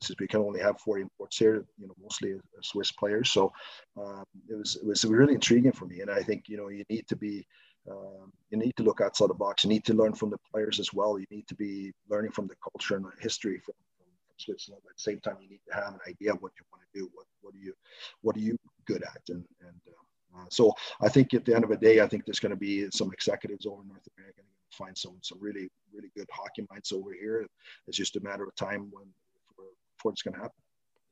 [0.00, 3.30] since we can only have 40 imports here, you know, mostly Swiss players.
[3.30, 3.52] So
[3.96, 6.84] um, it was it was really intriguing for me, and I think you know you
[6.90, 7.46] need to be
[7.90, 9.64] um, you need to look outside the box.
[9.64, 11.18] You need to learn from the players as well.
[11.18, 13.74] You need to be learning from the culture and the history from,
[14.38, 14.82] Switzerland.
[14.84, 16.82] But at the same time, you need to have an idea of what you want
[16.82, 17.08] to do.
[17.14, 17.72] What what are you
[18.20, 19.22] what are you good at?
[19.30, 19.80] And and
[20.36, 22.56] uh, so I think at the end of the day, I think there's going to
[22.56, 24.42] be some executives over in North America
[24.76, 27.46] find some some really really good hockey minds over here.
[27.86, 29.06] It's just a matter of time when
[29.96, 30.56] before, it's going to happen.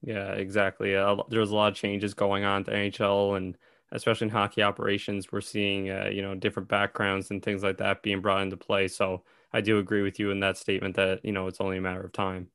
[0.03, 0.97] Yeah, exactly.
[0.97, 3.57] Uh, there's a lot of changes going on to NHL and
[3.94, 8.03] especially in hockey operations, we're seeing uh, you know different backgrounds and things like that
[8.03, 8.88] being brought into play.
[8.88, 11.81] So I do agree with you in that statement that you know it's only a
[11.81, 12.49] matter of time.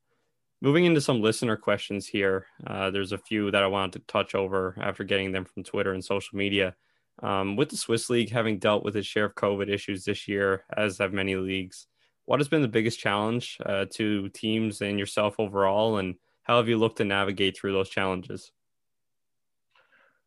[0.62, 4.34] Moving into some listener questions here, uh, there's a few that I wanted to touch
[4.34, 6.76] over after getting them from Twitter and social media.
[7.22, 10.64] Um, with the Swiss League having dealt with its share of COVID issues this year,
[10.76, 11.86] as have many leagues,
[12.26, 16.68] what has been the biggest challenge uh, to teams and yourself overall, and how have
[16.68, 18.52] you looked to navigate through those challenges?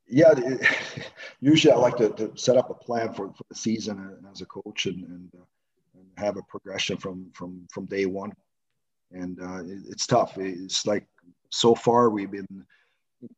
[0.08, 0.34] Yeah,
[1.40, 4.46] usually I like to, to, set up a plan for, for the season as a
[4.46, 5.46] coach and, and, uh,
[5.96, 8.34] and have a progression from from from day one
[9.14, 10.38] and uh, it's tough.
[10.38, 11.06] It's like
[11.50, 12.48] so far we've been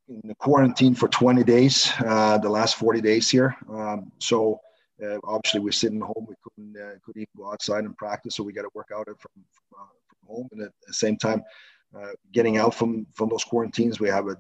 [0.07, 3.55] in the quarantine for 20 days, uh, the last 40 days here.
[3.69, 4.59] Um, so
[5.03, 6.25] uh, obviously we're sitting home.
[6.27, 9.07] We couldn't uh, couldn't even go outside and practice, so we got to work out
[9.07, 10.49] it from from, uh, from, home.
[10.53, 11.43] And at the same time,
[11.97, 14.37] uh, getting out from from those quarantines, we have a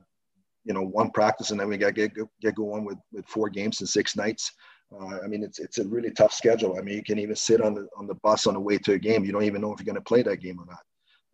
[0.63, 3.81] you know one practice, and then we got get get going with with four games
[3.81, 4.53] and six nights.
[4.93, 6.77] Uh, I mean, it's it's a really tough schedule.
[6.77, 8.93] I mean, you can even sit on the on the bus on the way to
[8.93, 9.25] a game.
[9.25, 10.83] You don't even know if you're going to play that game or not.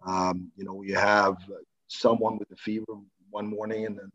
[0.03, 1.35] Um, you know, you have
[1.87, 2.85] someone with a fever
[3.29, 4.11] one morning and then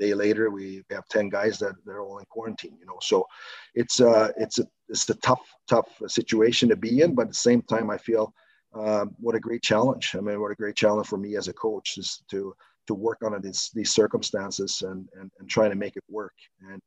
[0.00, 2.98] day later we have 10 guys that they're all in quarantine, you know.
[3.02, 3.26] So
[3.74, 7.34] it's uh it's a it's a tough, tough situation to be in, but at the
[7.34, 8.32] same time I feel
[8.74, 10.14] um, what a great challenge.
[10.16, 12.54] I mean, what a great challenge for me as a coach is to
[12.86, 16.34] to work on these these circumstances and, and and trying to make it work.
[16.70, 16.80] And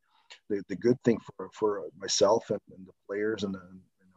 [0.49, 3.62] the, the good thing for, for myself and, and the players and the,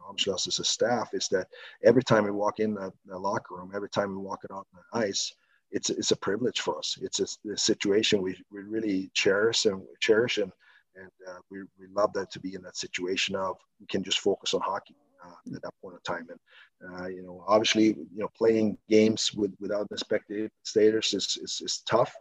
[0.07, 1.47] obviously us as a staff is that
[1.83, 4.63] every time we walk in the, the locker room, every time we walk it on
[4.73, 5.33] the ice,
[5.71, 6.97] it's it's a privilege for us.
[7.01, 10.51] It's a, a situation we, we really cherish and cherish and
[10.95, 14.19] and uh, we, we love that to be in that situation of we can just
[14.19, 16.27] focus on hockey uh, at that point in time.
[16.29, 21.61] And uh, you know, obviously, you know, playing games with without the spectators is, is,
[21.63, 22.13] is tough,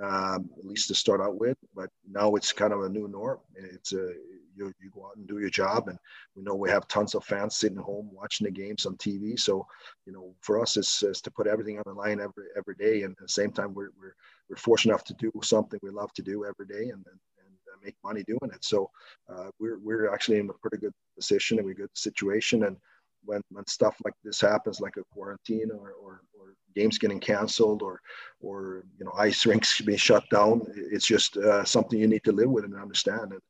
[0.00, 1.56] um, at least to start out with.
[1.74, 3.38] But now it's kind of a new norm.
[3.54, 4.12] It's a
[4.56, 5.88] you, you go out and do your job.
[5.88, 5.98] And
[6.34, 9.38] we know we have tons of fans sitting home watching the games on TV.
[9.38, 9.66] So,
[10.06, 13.02] you know, for us, it's, it's to put everything on the line every every day.
[13.02, 14.14] And at the same time, we're, we're,
[14.48, 17.54] we're fortunate enough to do something we love to do every day and, and, and
[17.72, 18.64] uh, make money doing it.
[18.64, 18.90] So
[19.32, 22.64] uh, we're, we're actually in a pretty good position and we good situation.
[22.64, 22.76] And
[23.24, 27.82] when, when stuff like this happens, like a quarantine or, or, or games getting canceled
[27.82, 28.00] or,
[28.40, 32.32] or, you know, ice rinks being shut down, it's just uh, something you need to
[32.32, 33.32] live with and understand.
[33.32, 33.40] And,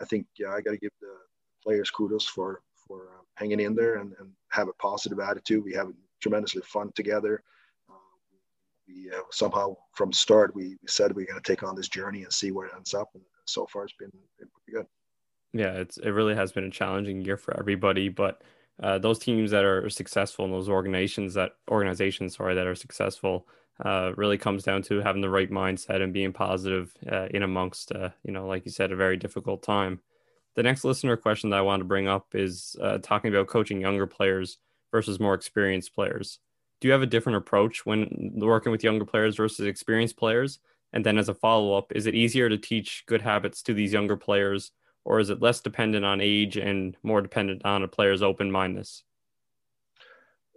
[0.00, 1.14] I think yeah, I got to give the
[1.62, 5.64] players kudos for for uh, hanging in there and, and have a positive attitude.
[5.64, 5.88] We have
[6.20, 7.42] tremendously fun together.
[7.90, 7.94] Uh,
[8.86, 11.88] we uh, somehow from start we, we said we are going to take on this
[11.88, 14.86] journey and see where it ends up, and so far it's been, been pretty good.
[15.52, 18.42] Yeah, it's it really has been a challenging year for everybody, but
[18.82, 23.46] uh, those teams that are successful and those organizations that organizations sorry that are successful
[23.84, 27.92] uh, really comes down to having the right mindset and being positive uh, in amongst
[27.92, 30.00] uh, you know like you said a very difficult time.
[30.54, 33.80] The next listener question that i want to bring up is uh, talking about coaching
[33.80, 34.58] younger players
[34.90, 36.38] versus more experienced players.
[36.80, 40.58] Do you have a different approach when working with younger players versus experienced players?
[40.92, 44.16] And then as a follow-up is it easier to teach good habits to these younger
[44.16, 44.70] players
[45.06, 49.04] or is it less dependent on age and more dependent on a player's open mindedness?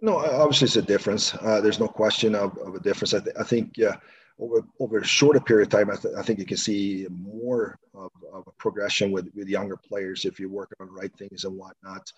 [0.02, 1.34] No, obviously it's a difference.
[1.34, 3.14] Uh, there's no question of, of a difference.
[3.14, 3.96] I, th- I think yeah,
[4.40, 7.78] over over a shorter period of time, I, th- I think you can see more
[7.94, 11.44] of, of, a progression with, with younger players if you're working on the right things
[11.44, 12.10] and whatnot.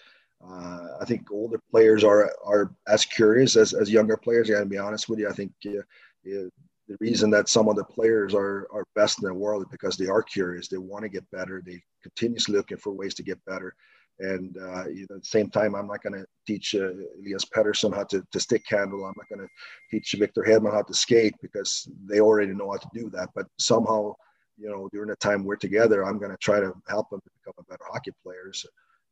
[0.43, 4.49] Uh, I think older players are are as curious as, as younger players.
[4.49, 5.28] I gotta be honest with you.
[5.28, 6.49] I think uh,
[6.93, 9.97] the reason that some of the players are are best in the world is because
[9.97, 10.68] they are curious.
[10.68, 11.62] They want to get better.
[11.64, 13.74] They continuously looking for ways to get better.
[14.18, 16.90] And uh, you know, at the same time, I'm not going to teach uh,
[17.20, 19.05] Elias Pettersson how to, to stick handle.
[19.05, 19.49] I'm not going to
[19.90, 23.30] teach Victor Hedman how to skate because they already know how to do that.
[23.34, 24.14] But somehow,
[24.59, 27.30] you know, during the time we're together, I'm going to try to help them to
[27.38, 28.66] become better hockey players.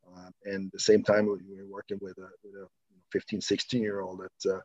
[0.07, 2.67] Uh, and at the same time, we're working with a, with a
[3.11, 4.61] 15, 16 year old that uh,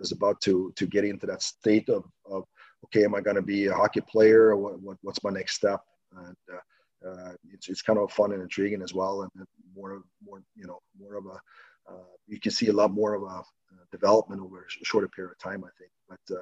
[0.00, 2.44] is about to to get into that state of, of
[2.84, 4.56] okay, am I going to be a hockey player?
[4.56, 5.80] What, what, what's my next step?
[6.16, 10.42] And uh, uh, it's, it's kind of fun and intriguing as well, and more more
[10.56, 11.40] you know more of a
[11.90, 13.42] uh, you can see a lot more of a uh,
[13.90, 15.90] development over a shorter period of time, I think.
[16.08, 16.40] But uh,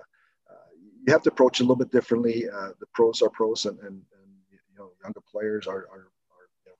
[0.51, 0.69] uh,
[1.05, 2.45] you have to approach it a little bit differently.
[2.81, 6.09] the pros are pros, and, and, and you know younger players are, are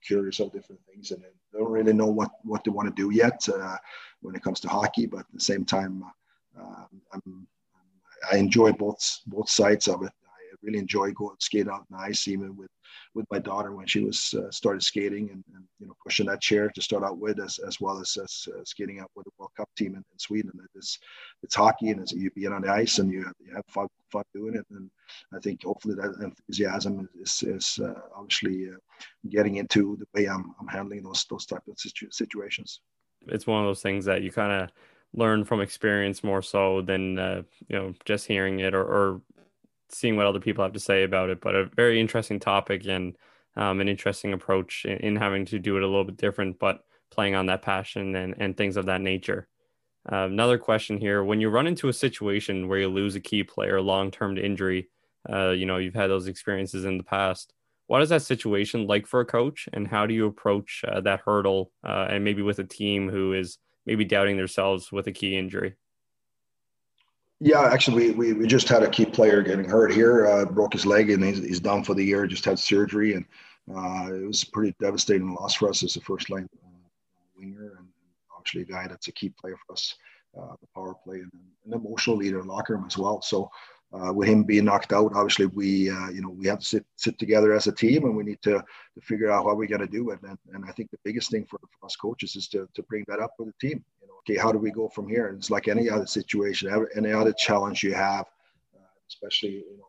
[0.05, 3.13] curious of different things and they don't really know what, what they want to do
[3.13, 3.45] yet
[4.21, 5.05] when it comes to hockey.
[5.05, 6.11] But at the same time, I'm,
[8.31, 10.11] I enjoy both both sides of it.
[10.25, 12.69] I really enjoy going skate out on the ice, even with
[13.15, 16.41] with my daughter when she was uh, started skating and, and, you know pushing that
[16.41, 19.31] chair to start out with, as, as well as, as uh, skating out with the
[19.37, 20.51] World Cup team in, in Sweden.
[20.75, 20.99] It's
[21.43, 23.87] it's hockey and it's, you being on the ice and you have, you have fun
[24.11, 24.65] fun doing it.
[24.71, 24.89] And
[25.33, 28.77] I think hopefully that enthusiasm is, is uh, obviously uh,
[29.29, 32.81] getting into the way I'm, I'm handling those those type of situ- situations.
[33.27, 34.69] It's one of those things that you kind of
[35.13, 39.21] learn from experience more so than uh, you know just hearing it or, or,
[39.91, 41.41] seeing what other people have to say about it.
[41.41, 43.15] But a very interesting topic and
[43.55, 46.83] um, an interesting approach in, in, having to do it a little bit different, but
[47.09, 49.47] playing on that passion and, and things of that nature.
[50.11, 53.43] Uh, another question here: When you run into a situation where you lose a key
[53.43, 54.89] player long term to injury,
[55.27, 57.53] uh, you know you've had those experiences in the past.
[57.87, 61.21] What is that situation like for a coach, and how do you approach uh, that
[61.25, 63.57] hurdle, uh, and maybe with a team who is
[63.89, 65.73] maybe doubting themselves with a key injury?
[67.39, 70.85] Yeah, actually, we, we just had a key player getting hurt here, uh, broke his
[70.85, 72.27] leg, and he's, he's done for the year.
[72.27, 73.25] Just had surgery, and
[73.75, 76.69] uh, it was a pretty devastating loss for us as a first line uh,
[77.35, 77.87] winger, and
[78.35, 79.95] obviously a guy that's a key player for us,
[80.39, 81.31] uh, the power play, and
[81.65, 83.23] an emotional leader in locker room as well.
[83.23, 83.49] So
[83.91, 86.85] uh, with him being knocked out, obviously we uh, you know we have to sit
[86.95, 88.63] sit together as a team, and we need to,
[88.93, 90.11] to figure out how we're going to do.
[90.11, 93.03] And, and I think the biggest thing for, for us coaches is to, to bring
[93.07, 93.83] that up with the team.
[94.01, 95.29] You know, okay, how do we go from here?
[95.29, 98.25] And it's like any other situation, any other challenge you have,
[98.75, 99.87] uh, especially you know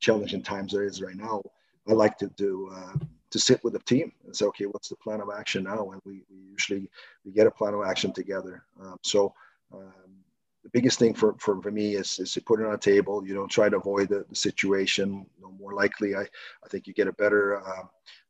[0.00, 1.40] challenging times there is right now.
[1.88, 2.98] I like to do uh,
[3.30, 5.92] to sit with the team and say, okay, what's the plan of action now?
[5.92, 6.90] And we, we usually
[7.24, 8.64] we get a plan of action together.
[8.82, 9.32] Um, so.
[9.72, 10.19] Um,
[10.62, 13.26] the biggest thing for, for, for me is, is to put it on a table.
[13.26, 15.26] You don't try to avoid the, the situation.
[15.58, 17.82] More likely, I, I think you get a better, uh,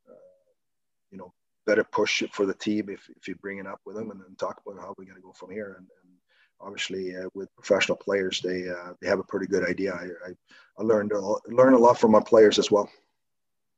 [0.09, 0.13] uh,
[1.11, 1.33] you know,
[1.65, 4.35] better push for the team if, if you bring it up with them and then
[4.35, 5.75] talk about how we're going to go from here.
[5.77, 6.13] And, and
[6.59, 9.93] obviously, uh, with professional players, they uh, they have a pretty good idea.
[9.93, 10.31] I, I,
[10.79, 12.89] I learned a, learned a lot from my players as well.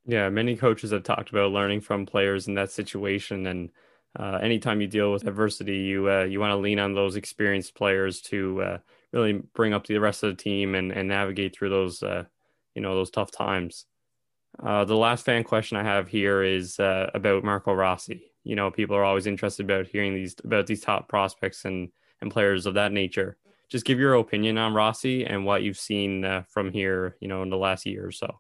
[0.06, 3.70] Yeah, many coaches have talked about learning from players in that situation and
[4.20, 7.74] uh, anytime you deal with adversity, you uh, you want to lean on those experienced
[7.74, 8.78] players to uh,
[9.12, 12.24] really bring up the rest of the team and, and navigate through those uh,
[12.76, 13.86] you know those tough times.
[14.62, 18.32] Uh, the last fan question I have here is uh, about Marco Rossi.
[18.44, 21.90] You know, people are always interested about hearing these about these top prospects and
[22.22, 23.38] and players of that nature.
[23.70, 27.50] Just give your opinion on Rossi and what you've seen from here, you know, in
[27.50, 28.40] the last year or so.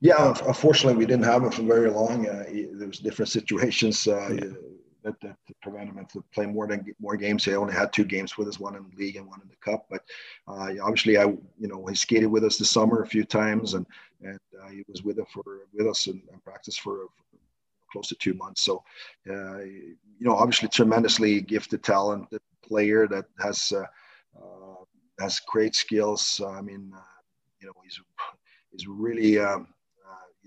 [0.00, 2.28] Yeah, unfortunately, we didn't have him for very long.
[2.28, 4.50] Uh, he, there was different situations uh, yeah.
[5.02, 7.44] that, that prevented him to play more than more games.
[7.44, 9.56] He only had two games with us, one in the league and one in the
[9.56, 9.86] cup.
[9.90, 10.02] But
[10.46, 13.86] uh, obviously, I you know he skated with us this summer a few times, and
[14.22, 15.42] and uh, he was with us for
[15.72, 17.38] with us and, and practiced for, for,
[17.90, 18.62] close to two months.
[18.62, 18.84] So,
[19.30, 23.84] uh, you know, obviously, tremendously gifted, talented player that has uh,
[25.18, 26.40] has great skills.
[26.46, 26.92] I mean,
[27.60, 28.00] you know, he's
[28.70, 29.66] he's really um,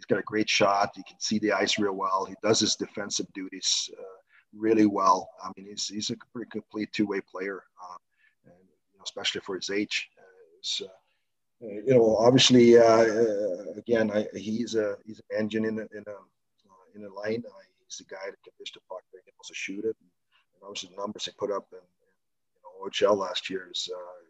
[0.01, 0.93] He's got a great shot.
[0.95, 2.25] He can see the ice real well.
[2.25, 4.03] He does his defensive duties uh,
[4.51, 5.29] really well.
[5.43, 7.97] I mean, he's he's a pretty complete two way player, uh,
[8.45, 10.09] and you know, especially for his age.
[10.17, 10.87] Uh, uh,
[11.85, 16.03] you know, obviously, uh, uh, again, I, he's a he's an engine in a in
[16.07, 17.43] a in a line.
[17.85, 19.95] he's the guy that can dish the puck, that can also shoot it.
[20.01, 20.09] And,
[20.55, 22.11] and obviously, the numbers he put up in, in
[22.57, 23.87] you know OHL last year is,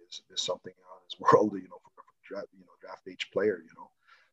[0.10, 1.54] is, is something out of his world.
[1.54, 3.64] You know, for, for draft you know draft age player.
[3.64, 3.90] You know,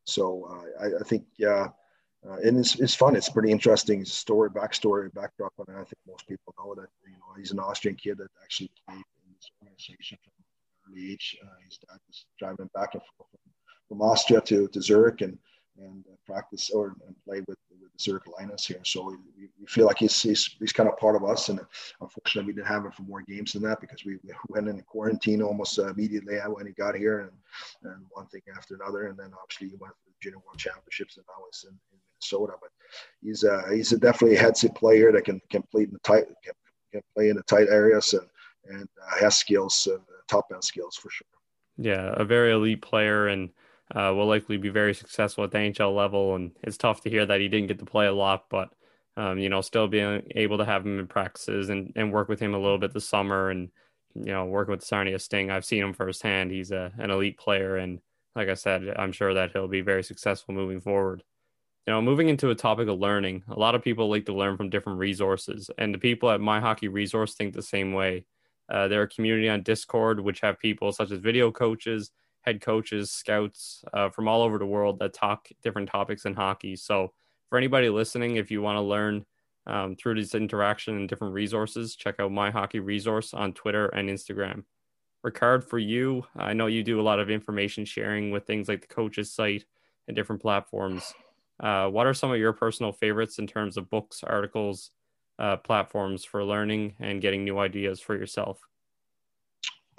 [0.09, 0.49] so
[0.81, 1.69] I, I think yeah
[2.27, 3.15] uh, and it's, it's fun.
[3.15, 5.53] It's pretty interesting story, backstory, backdrop.
[5.59, 8.71] And I think most people know that you know he's an Austrian kid that actually
[8.87, 11.39] played in this organization from an early age.
[11.43, 13.53] Uh, his dad was driving back and forth from,
[13.89, 15.39] from Austria to, to Zurich and
[15.79, 18.81] and uh, practice or and play with with the Lions here.
[18.85, 21.49] So we, we feel like he's, he's he's kind of part of us.
[21.49, 21.61] And
[22.01, 24.83] unfortunately, we didn't have him for more games than that because we, we went into
[24.83, 29.09] quarantine almost uh, immediately when he got here, and and one thing after another.
[29.09, 31.99] And then obviously he went to the Junior World Championships, and now it's in, in
[32.15, 32.55] Minnesota.
[32.61, 32.71] But
[33.23, 36.55] he's a, he's a definitely a heads player that can complete in the tight can,
[36.93, 38.27] can play in the tight areas and
[38.71, 39.99] and uh, has skills, uh,
[40.29, 41.27] top end skills for sure.
[41.77, 43.51] Yeah, a very elite player and
[43.95, 46.35] uh, will likely be very successful at the NHL level.
[46.35, 48.71] And it's tough to hear that he didn't get to play a lot, but
[49.17, 52.41] um, you know, still being able to have him in practices and, and work with
[52.41, 53.71] him a little bit this summer and
[54.15, 56.51] you know, working with Sarnia Sting, I've seen him firsthand.
[56.51, 58.01] He's a, an elite player, and
[58.35, 61.23] like I said, I'm sure that he'll be very successful moving forward
[61.89, 64.59] you know, moving into a topic of learning, a lot of people like to learn
[64.59, 68.27] from different resources, and the people at My Hockey Resource think the same way.
[68.69, 72.11] Uh, they're a community on Discord, which have people such as video coaches,
[72.43, 76.77] head coaches, scouts uh, from all over the world that talk different topics in hockey.
[76.77, 77.13] So,
[77.49, 79.25] for anybody listening, if you want to learn
[79.67, 84.09] um, through this interaction and different resources, check out My Hockey Resource on Twitter and
[84.09, 84.65] Instagram.
[85.27, 88.83] Rikard, for you, I know you do a lot of information sharing with things like
[88.83, 89.65] the coaches site
[90.07, 91.13] and different platforms.
[91.61, 94.91] Uh, what are some of your personal favorites in terms of books, articles,
[95.39, 98.61] uh, platforms for learning and getting new ideas for yourself?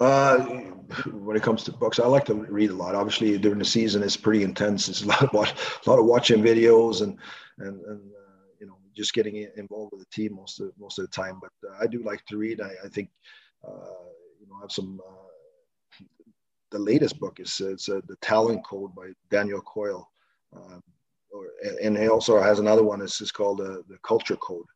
[0.00, 0.38] Uh,
[1.12, 2.94] when it comes to books, I like to read a lot.
[2.94, 4.88] Obviously, during the season, it's pretty intense.
[4.88, 5.52] It's a lot of watch,
[5.86, 7.18] a lot of watching videos and
[7.58, 11.04] and and uh, you know just getting involved with the team most of most of
[11.04, 11.38] the time.
[11.40, 12.60] But uh, I do like to read.
[12.60, 13.10] I, I think
[13.66, 14.08] uh,
[14.40, 15.00] you know I have some.
[15.06, 16.04] Uh,
[16.70, 20.08] the latest book is it's the Talent Code by Daniel Coyle.
[20.54, 20.80] Um,
[21.32, 21.46] or,
[21.82, 23.00] and he also has another one.
[23.02, 24.66] It's just called uh, the Culture Code.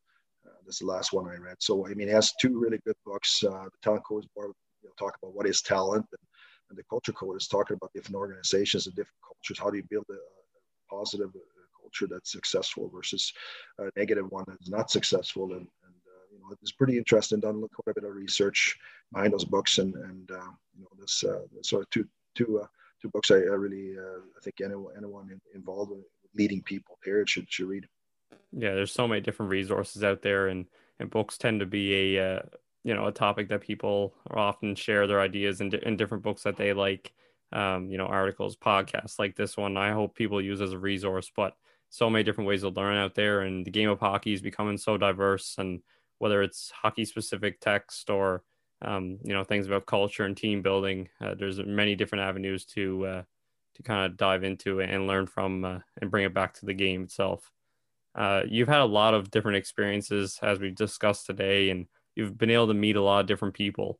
[0.44, 1.56] Uh, this the last one I read.
[1.60, 3.42] So I mean, he has two really good books.
[3.42, 4.52] Uh, the Talent Code is more
[4.84, 6.28] you know, talk about what is talent, and,
[6.68, 9.58] and, the Culture Code is talking about different organizations and different cultures.
[9.58, 13.32] How do you build a, a positive uh, culture that's successful versus
[13.78, 15.52] a negative one that's not successful?
[15.52, 17.40] And, and uh, you know, it's pretty interesting.
[17.40, 18.76] Done quite a bit of research
[19.12, 21.24] behind those books, and and uh, you know, this
[21.62, 22.60] sort of two two
[23.00, 26.04] two books I, I really I think anyone anyone involved in
[26.34, 27.86] leading people period should should read
[28.52, 30.66] yeah there's so many different resources out there and
[30.98, 32.42] and books tend to be a uh,
[32.84, 36.56] you know a topic that people often share their ideas in, in different books that
[36.56, 37.12] they like
[37.52, 41.30] um, you know articles podcasts like this one i hope people use as a resource
[41.34, 41.56] but
[41.90, 44.76] so many different ways to learn out there and the game of hockey is becoming
[44.76, 45.80] so diverse and
[46.18, 48.42] whether it's hockey specific text or
[48.82, 53.06] um, you know things about culture and team building uh, there's many different avenues to
[53.06, 53.22] uh,
[53.74, 56.74] to kind of dive into and learn from uh, and bring it back to the
[56.74, 57.50] game itself.
[58.14, 62.50] Uh, you've had a lot of different experiences as we've discussed today, and you've been
[62.50, 63.98] able to meet a lot of different people.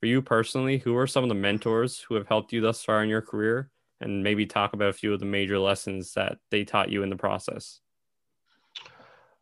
[0.00, 3.02] For you personally, who are some of the mentors who have helped you thus far
[3.02, 3.70] in your career?
[4.00, 7.10] And maybe talk about a few of the major lessons that they taught you in
[7.10, 7.78] the process.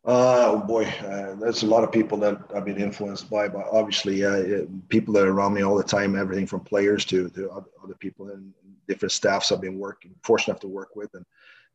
[0.05, 3.67] Uh, oh boy, uh, there's a lot of people that I've been influenced by, but
[3.71, 7.51] obviously, uh, people that are around me all the time, everything from players to, to
[7.51, 8.51] other people and
[8.87, 11.13] different staffs I've been working, fortunate enough to work with.
[11.13, 11.25] And,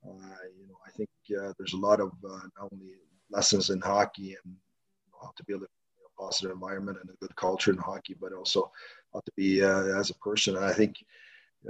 [0.05, 1.09] uh, you know, I think
[1.41, 2.95] uh, there's a lot of uh, not only
[3.31, 4.55] lessons in hockey and
[5.21, 5.69] how to be able know,
[6.19, 8.71] positive environment and a good culture in hockey, but also
[9.13, 10.57] how to be uh, as a person.
[10.57, 10.97] And I think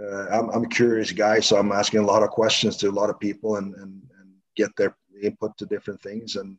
[0.01, 2.90] uh, I'm, I'm, a curious guy, so I'm asking a lot of questions to a
[2.90, 6.36] lot of people and, and, and get their input to different things.
[6.36, 6.59] And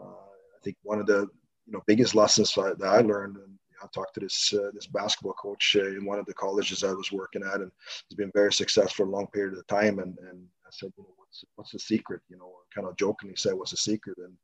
[0.00, 1.28] uh, I think one of the
[1.66, 5.34] you know biggest lessons that I learned and I talked to this uh, this basketball
[5.34, 7.70] coach uh, in one of the colleges I was working at, and
[8.08, 9.98] he's been very successful for a long period of time.
[9.98, 12.20] And and I said, you know, what's what's the secret?
[12.28, 14.16] You know, kind of jokingly said, what's the secret?
[14.18, 14.34] And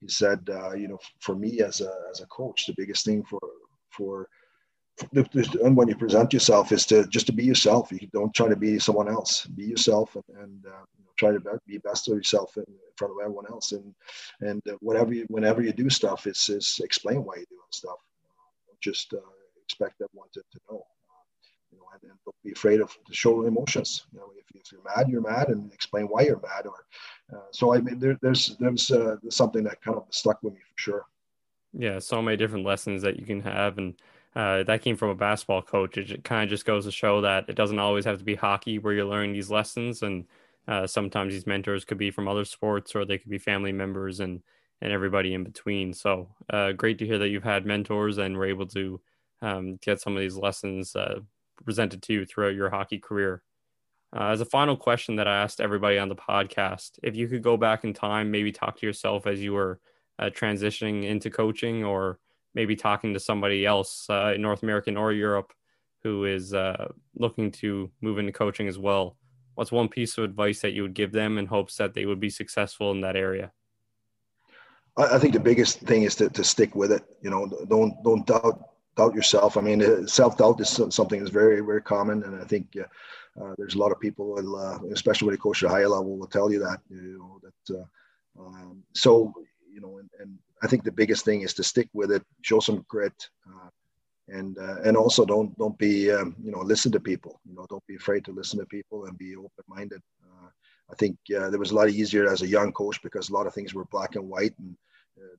[0.00, 3.22] he said, uh, you know, for me as a as a coach, the biggest thing
[3.24, 3.40] for
[3.90, 4.28] for
[5.14, 7.90] and when you present yourself is to just to be yourself.
[7.90, 9.46] You don't try to be someone else.
[9.46, 12.64] Be yourself and, and uh, you know, try to be best of yourself in,
[12.98, 13.72] front of everyone else.
[13.72, 13.94] And
[14.40, 17.96] and uh, whatever you, whenever you do stuff, it's, is explain why you're doing stuff
[18.80, 19.18] just uh,
[19.62, 20.82] expect everyone to, to know.
[21.72, 24.06] You know, and, and, don't be afraid of to show emotions.
[24.12, 26.66] You know, if, if you're mad, you're mad, and explain why you're mad.
[26.66, 26.84] Or
[27.32, 30.60] uh, so I mean, there, there's there's, uh, something that kind of stuck with me
[30.60, 31.06] for sure.
[31.72, 33.94] Yeah, so many different lessons that you can have, and
[34.34, 35.96] uh, that came from a basketball coach.
[35.96, 38.78] It kind of just goes to show that it doesn't always have to be hockey
[38.78, 40.26] where you're learning these lessons, and
[40.68, 44.20] uh, sometimes these mentors could be from other sports or they could be family members
[44.20, 44.42] and
[44.82, 45.92] and everybody in between.
[45.92, 49.00] So uh, great to hear that you've had mentors and were able to
[49.42, 51.20] um, get some of these lessons uh,
[51.64, 53.42] presented to you throughout your hockey career.
[54.14, 57.42] Uh, as a final question that I asked everybody on the podcast, if you could
[57.42, 59.80] go back in time, maybe talk to yourself as you were
[60.18, 62.18] uh, transitioning into coaching or
[62.54, 65.52] maybe talking to somebody else uh, in North American or Europe
[66.02, 69.16] who is uh, looking to move into coaching as well,
[69.54, 72.20] what's one piece of advice that you would give them in hopes that they would
[72.20, 73.52] be successful in that area?
[74.96, 77.04] I, think the biggest thing is to, to stick with it.
[77.22, 78.70] You know, don't don't doubt
[79.00, 79.56] doubt yourself.
[79.56, 83.42] I mean, uh, self doubt is something that's very very common, and I think uh,
[83.42, 85.88] uh, there's a lot of people, will, uh, especially when they coach at a higher
[85.88, 86.80] level, will tell you that.
[86.90, 87.86] You know that.
[88.38, 89.32] Um, so
[89.74, 92.60] you know, and, and, I think the biggest thing is to stick with it, show
[92.60, 93.18] some grit,
[94.28, 97.40] and and also don't don't be um, you know listen to people.
[97.48, 100.02] You know, don't be afraid to listen to people and be open minded.
[100.92, 103.46] I think uh, there was a lot easier as a young coach because a lot
[103.46, 104.76] of things were black and white, and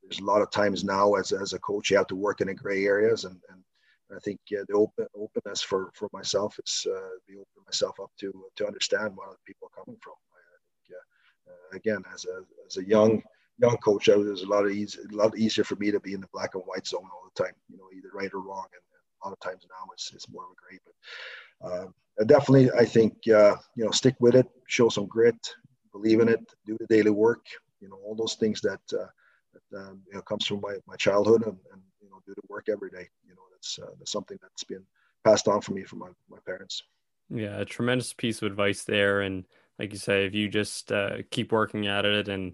[0.03, 2.47] there's a lot of times now as, as a coach you have to work in
[2.47, 3.63] the gray areas, and, and
[4.15, 8.31] I think the open openness for, for myself is uh, be open myself up to
[8.57, 10.13] to understand where people are coming from.
[10.33, 10.99] I think
[11.47, 13.21] uh, again as a as a young
[13.61, 16.13] young coach, I was a lot of easy, a lot easier for me to be
[16.13, 17.53] in the black and white zone all the time.
[17.69, 18.81] You know, either right or wrong, and,
[19.23, 20.79] a lot of times now it's it's more of a gray.
[20.85, 25.35] But uh, definitely, I think uh, you know, stick with it, show some grit,
[25.91, 27.45] believe in it, do the daily work.
[27.81, 29.05] You know, all those things that uh,
[29.53, 32.41] that um, you know comes from my, my childhood, and, and you know, do the
[32.49, 33.07] work every day.
[33.27, 34.83] You know, that's uh, that's something that's been
[35.23, 36.83] passed on for me from my my parents.
[37.29, 39.45] Yeah, a tremendous piece of advice there, and
[39.79, 42.53] like you say, if you just uh, keep working at it and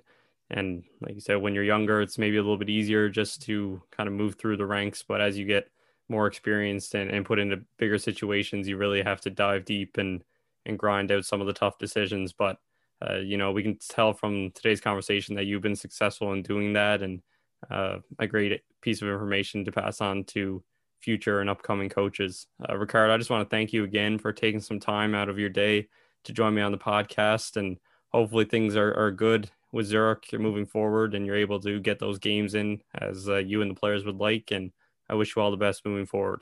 [0.49, 3.81] and like you said, when you're younger, it's maybe a little bit easier just to
[3.91, 5.03] kind of move through the ranks.
[5.05, 5.69] But as you get
[6.07, 10.23] more experienced and, and put into bigger situations, you really have to dive deep and
[10.65, 12.33] and grind out some of the tough decisions.
[12.33, 12.59] But
[13.05, 16.73] uh, you know, we can tell from today's conversation that you've been successful in doing
[16.73, 17.21] that, and
[17.69, 20.63] uh, a great piece of information to pass on to
[20.99, 22.47] future and upcoming coaches.
[22.67, 25.39] Uh, Rikard, I just want to thank you again for taking some time out of
[25.39, 25.87] your day
[26.23, 27.77] to join me on the podcast, and
[28.09, 32.17] hopefully things are, are good with Zurich moving forward, and you're able to get those
[32.17, 34.51] games in as uh, you and the players would like.
[34.51, 34.71] And
[35.09, 36.41] I wish you all the best moving forward.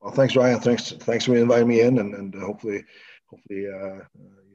[0.00, 0.60] Well, thanks, Ryan.
[0.60, 2.84] Thanks, thanks for inviting me in, and, and hopefully,
[3.26, 4.00] hopefully, uh,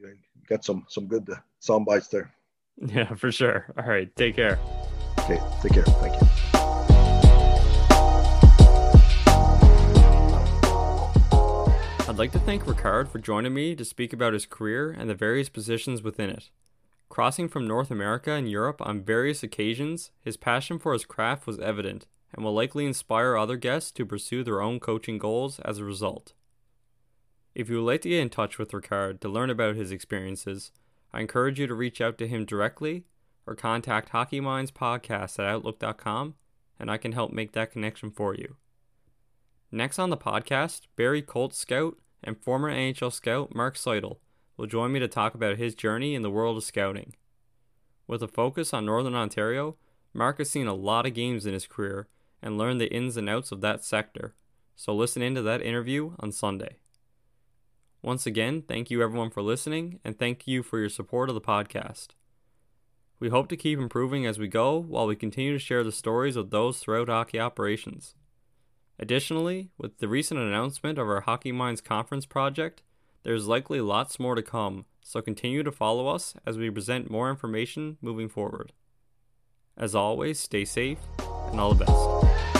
[0.01, 0.17] you
[0.47, 2.31] get some some good uh, sound bites there.
[2.79, 3.73] Yeah, for sure.
[3.75, 4.59] All right, take care.
[5.21, 5.83] Okay, take care.
[5.83, 6.27] Thank you.
[12.07, 15.15] I'd like to thank Rikard for joining me to speak about his career and the
[15.15, 16.49] various positions within it.
[17.09, 21.59] Crossing from North America and Europe on various occasions, his passion for his craft was
[21.59, 25.83] evident and will likely inspire other guests to pursue their own coaching goals as a
[25.83, 26.33] result.
[27.57, 30.71] If you would like to get in touch with Rikard to learn about his experiences,
[31.11, 33.05] I encourage you to reach out to him directly
[33.47, 36.35] or contact Hockey Minds Podcast at Outlook.com
[36.79, 38.57] and I can help make that connection for you.
[39.71, 44.19] Next on the podcast, Barrie Colt scout and former NHL scout Mark Seidel
[44.55, 47.15] will join me to talk about his journey in the world of scouting.
[48.05, 49.77] With a focus on Northern Ontario,
[50.13, 52.07] Mark has seen a lot of games in his career
[52.39, 54.35] and learned the ins and outs of that sector,
[54.75, 56.77] so listen into that interview on Sunday.
[58.01, 61.41] Once again, thank you everyone for listening, and thank you for your support of the
[61.41, 62.09] podcast.
[63.19, 66.35] We hope to keep improving as we go while we continue to share the stories
[66.35, 68.13] of those throughout hockey operations.
[68.99, 72.83] Additionally, with the recent announcement of our Hockey Minds Conference project,
[73.23, 77.29] there's likely lots more to come, so continue to follow us as we present more
[77.29, 78.73] information moving forward.
[79.75, 80.99] As always, stay safe
[81.51, 82.56] and all the best.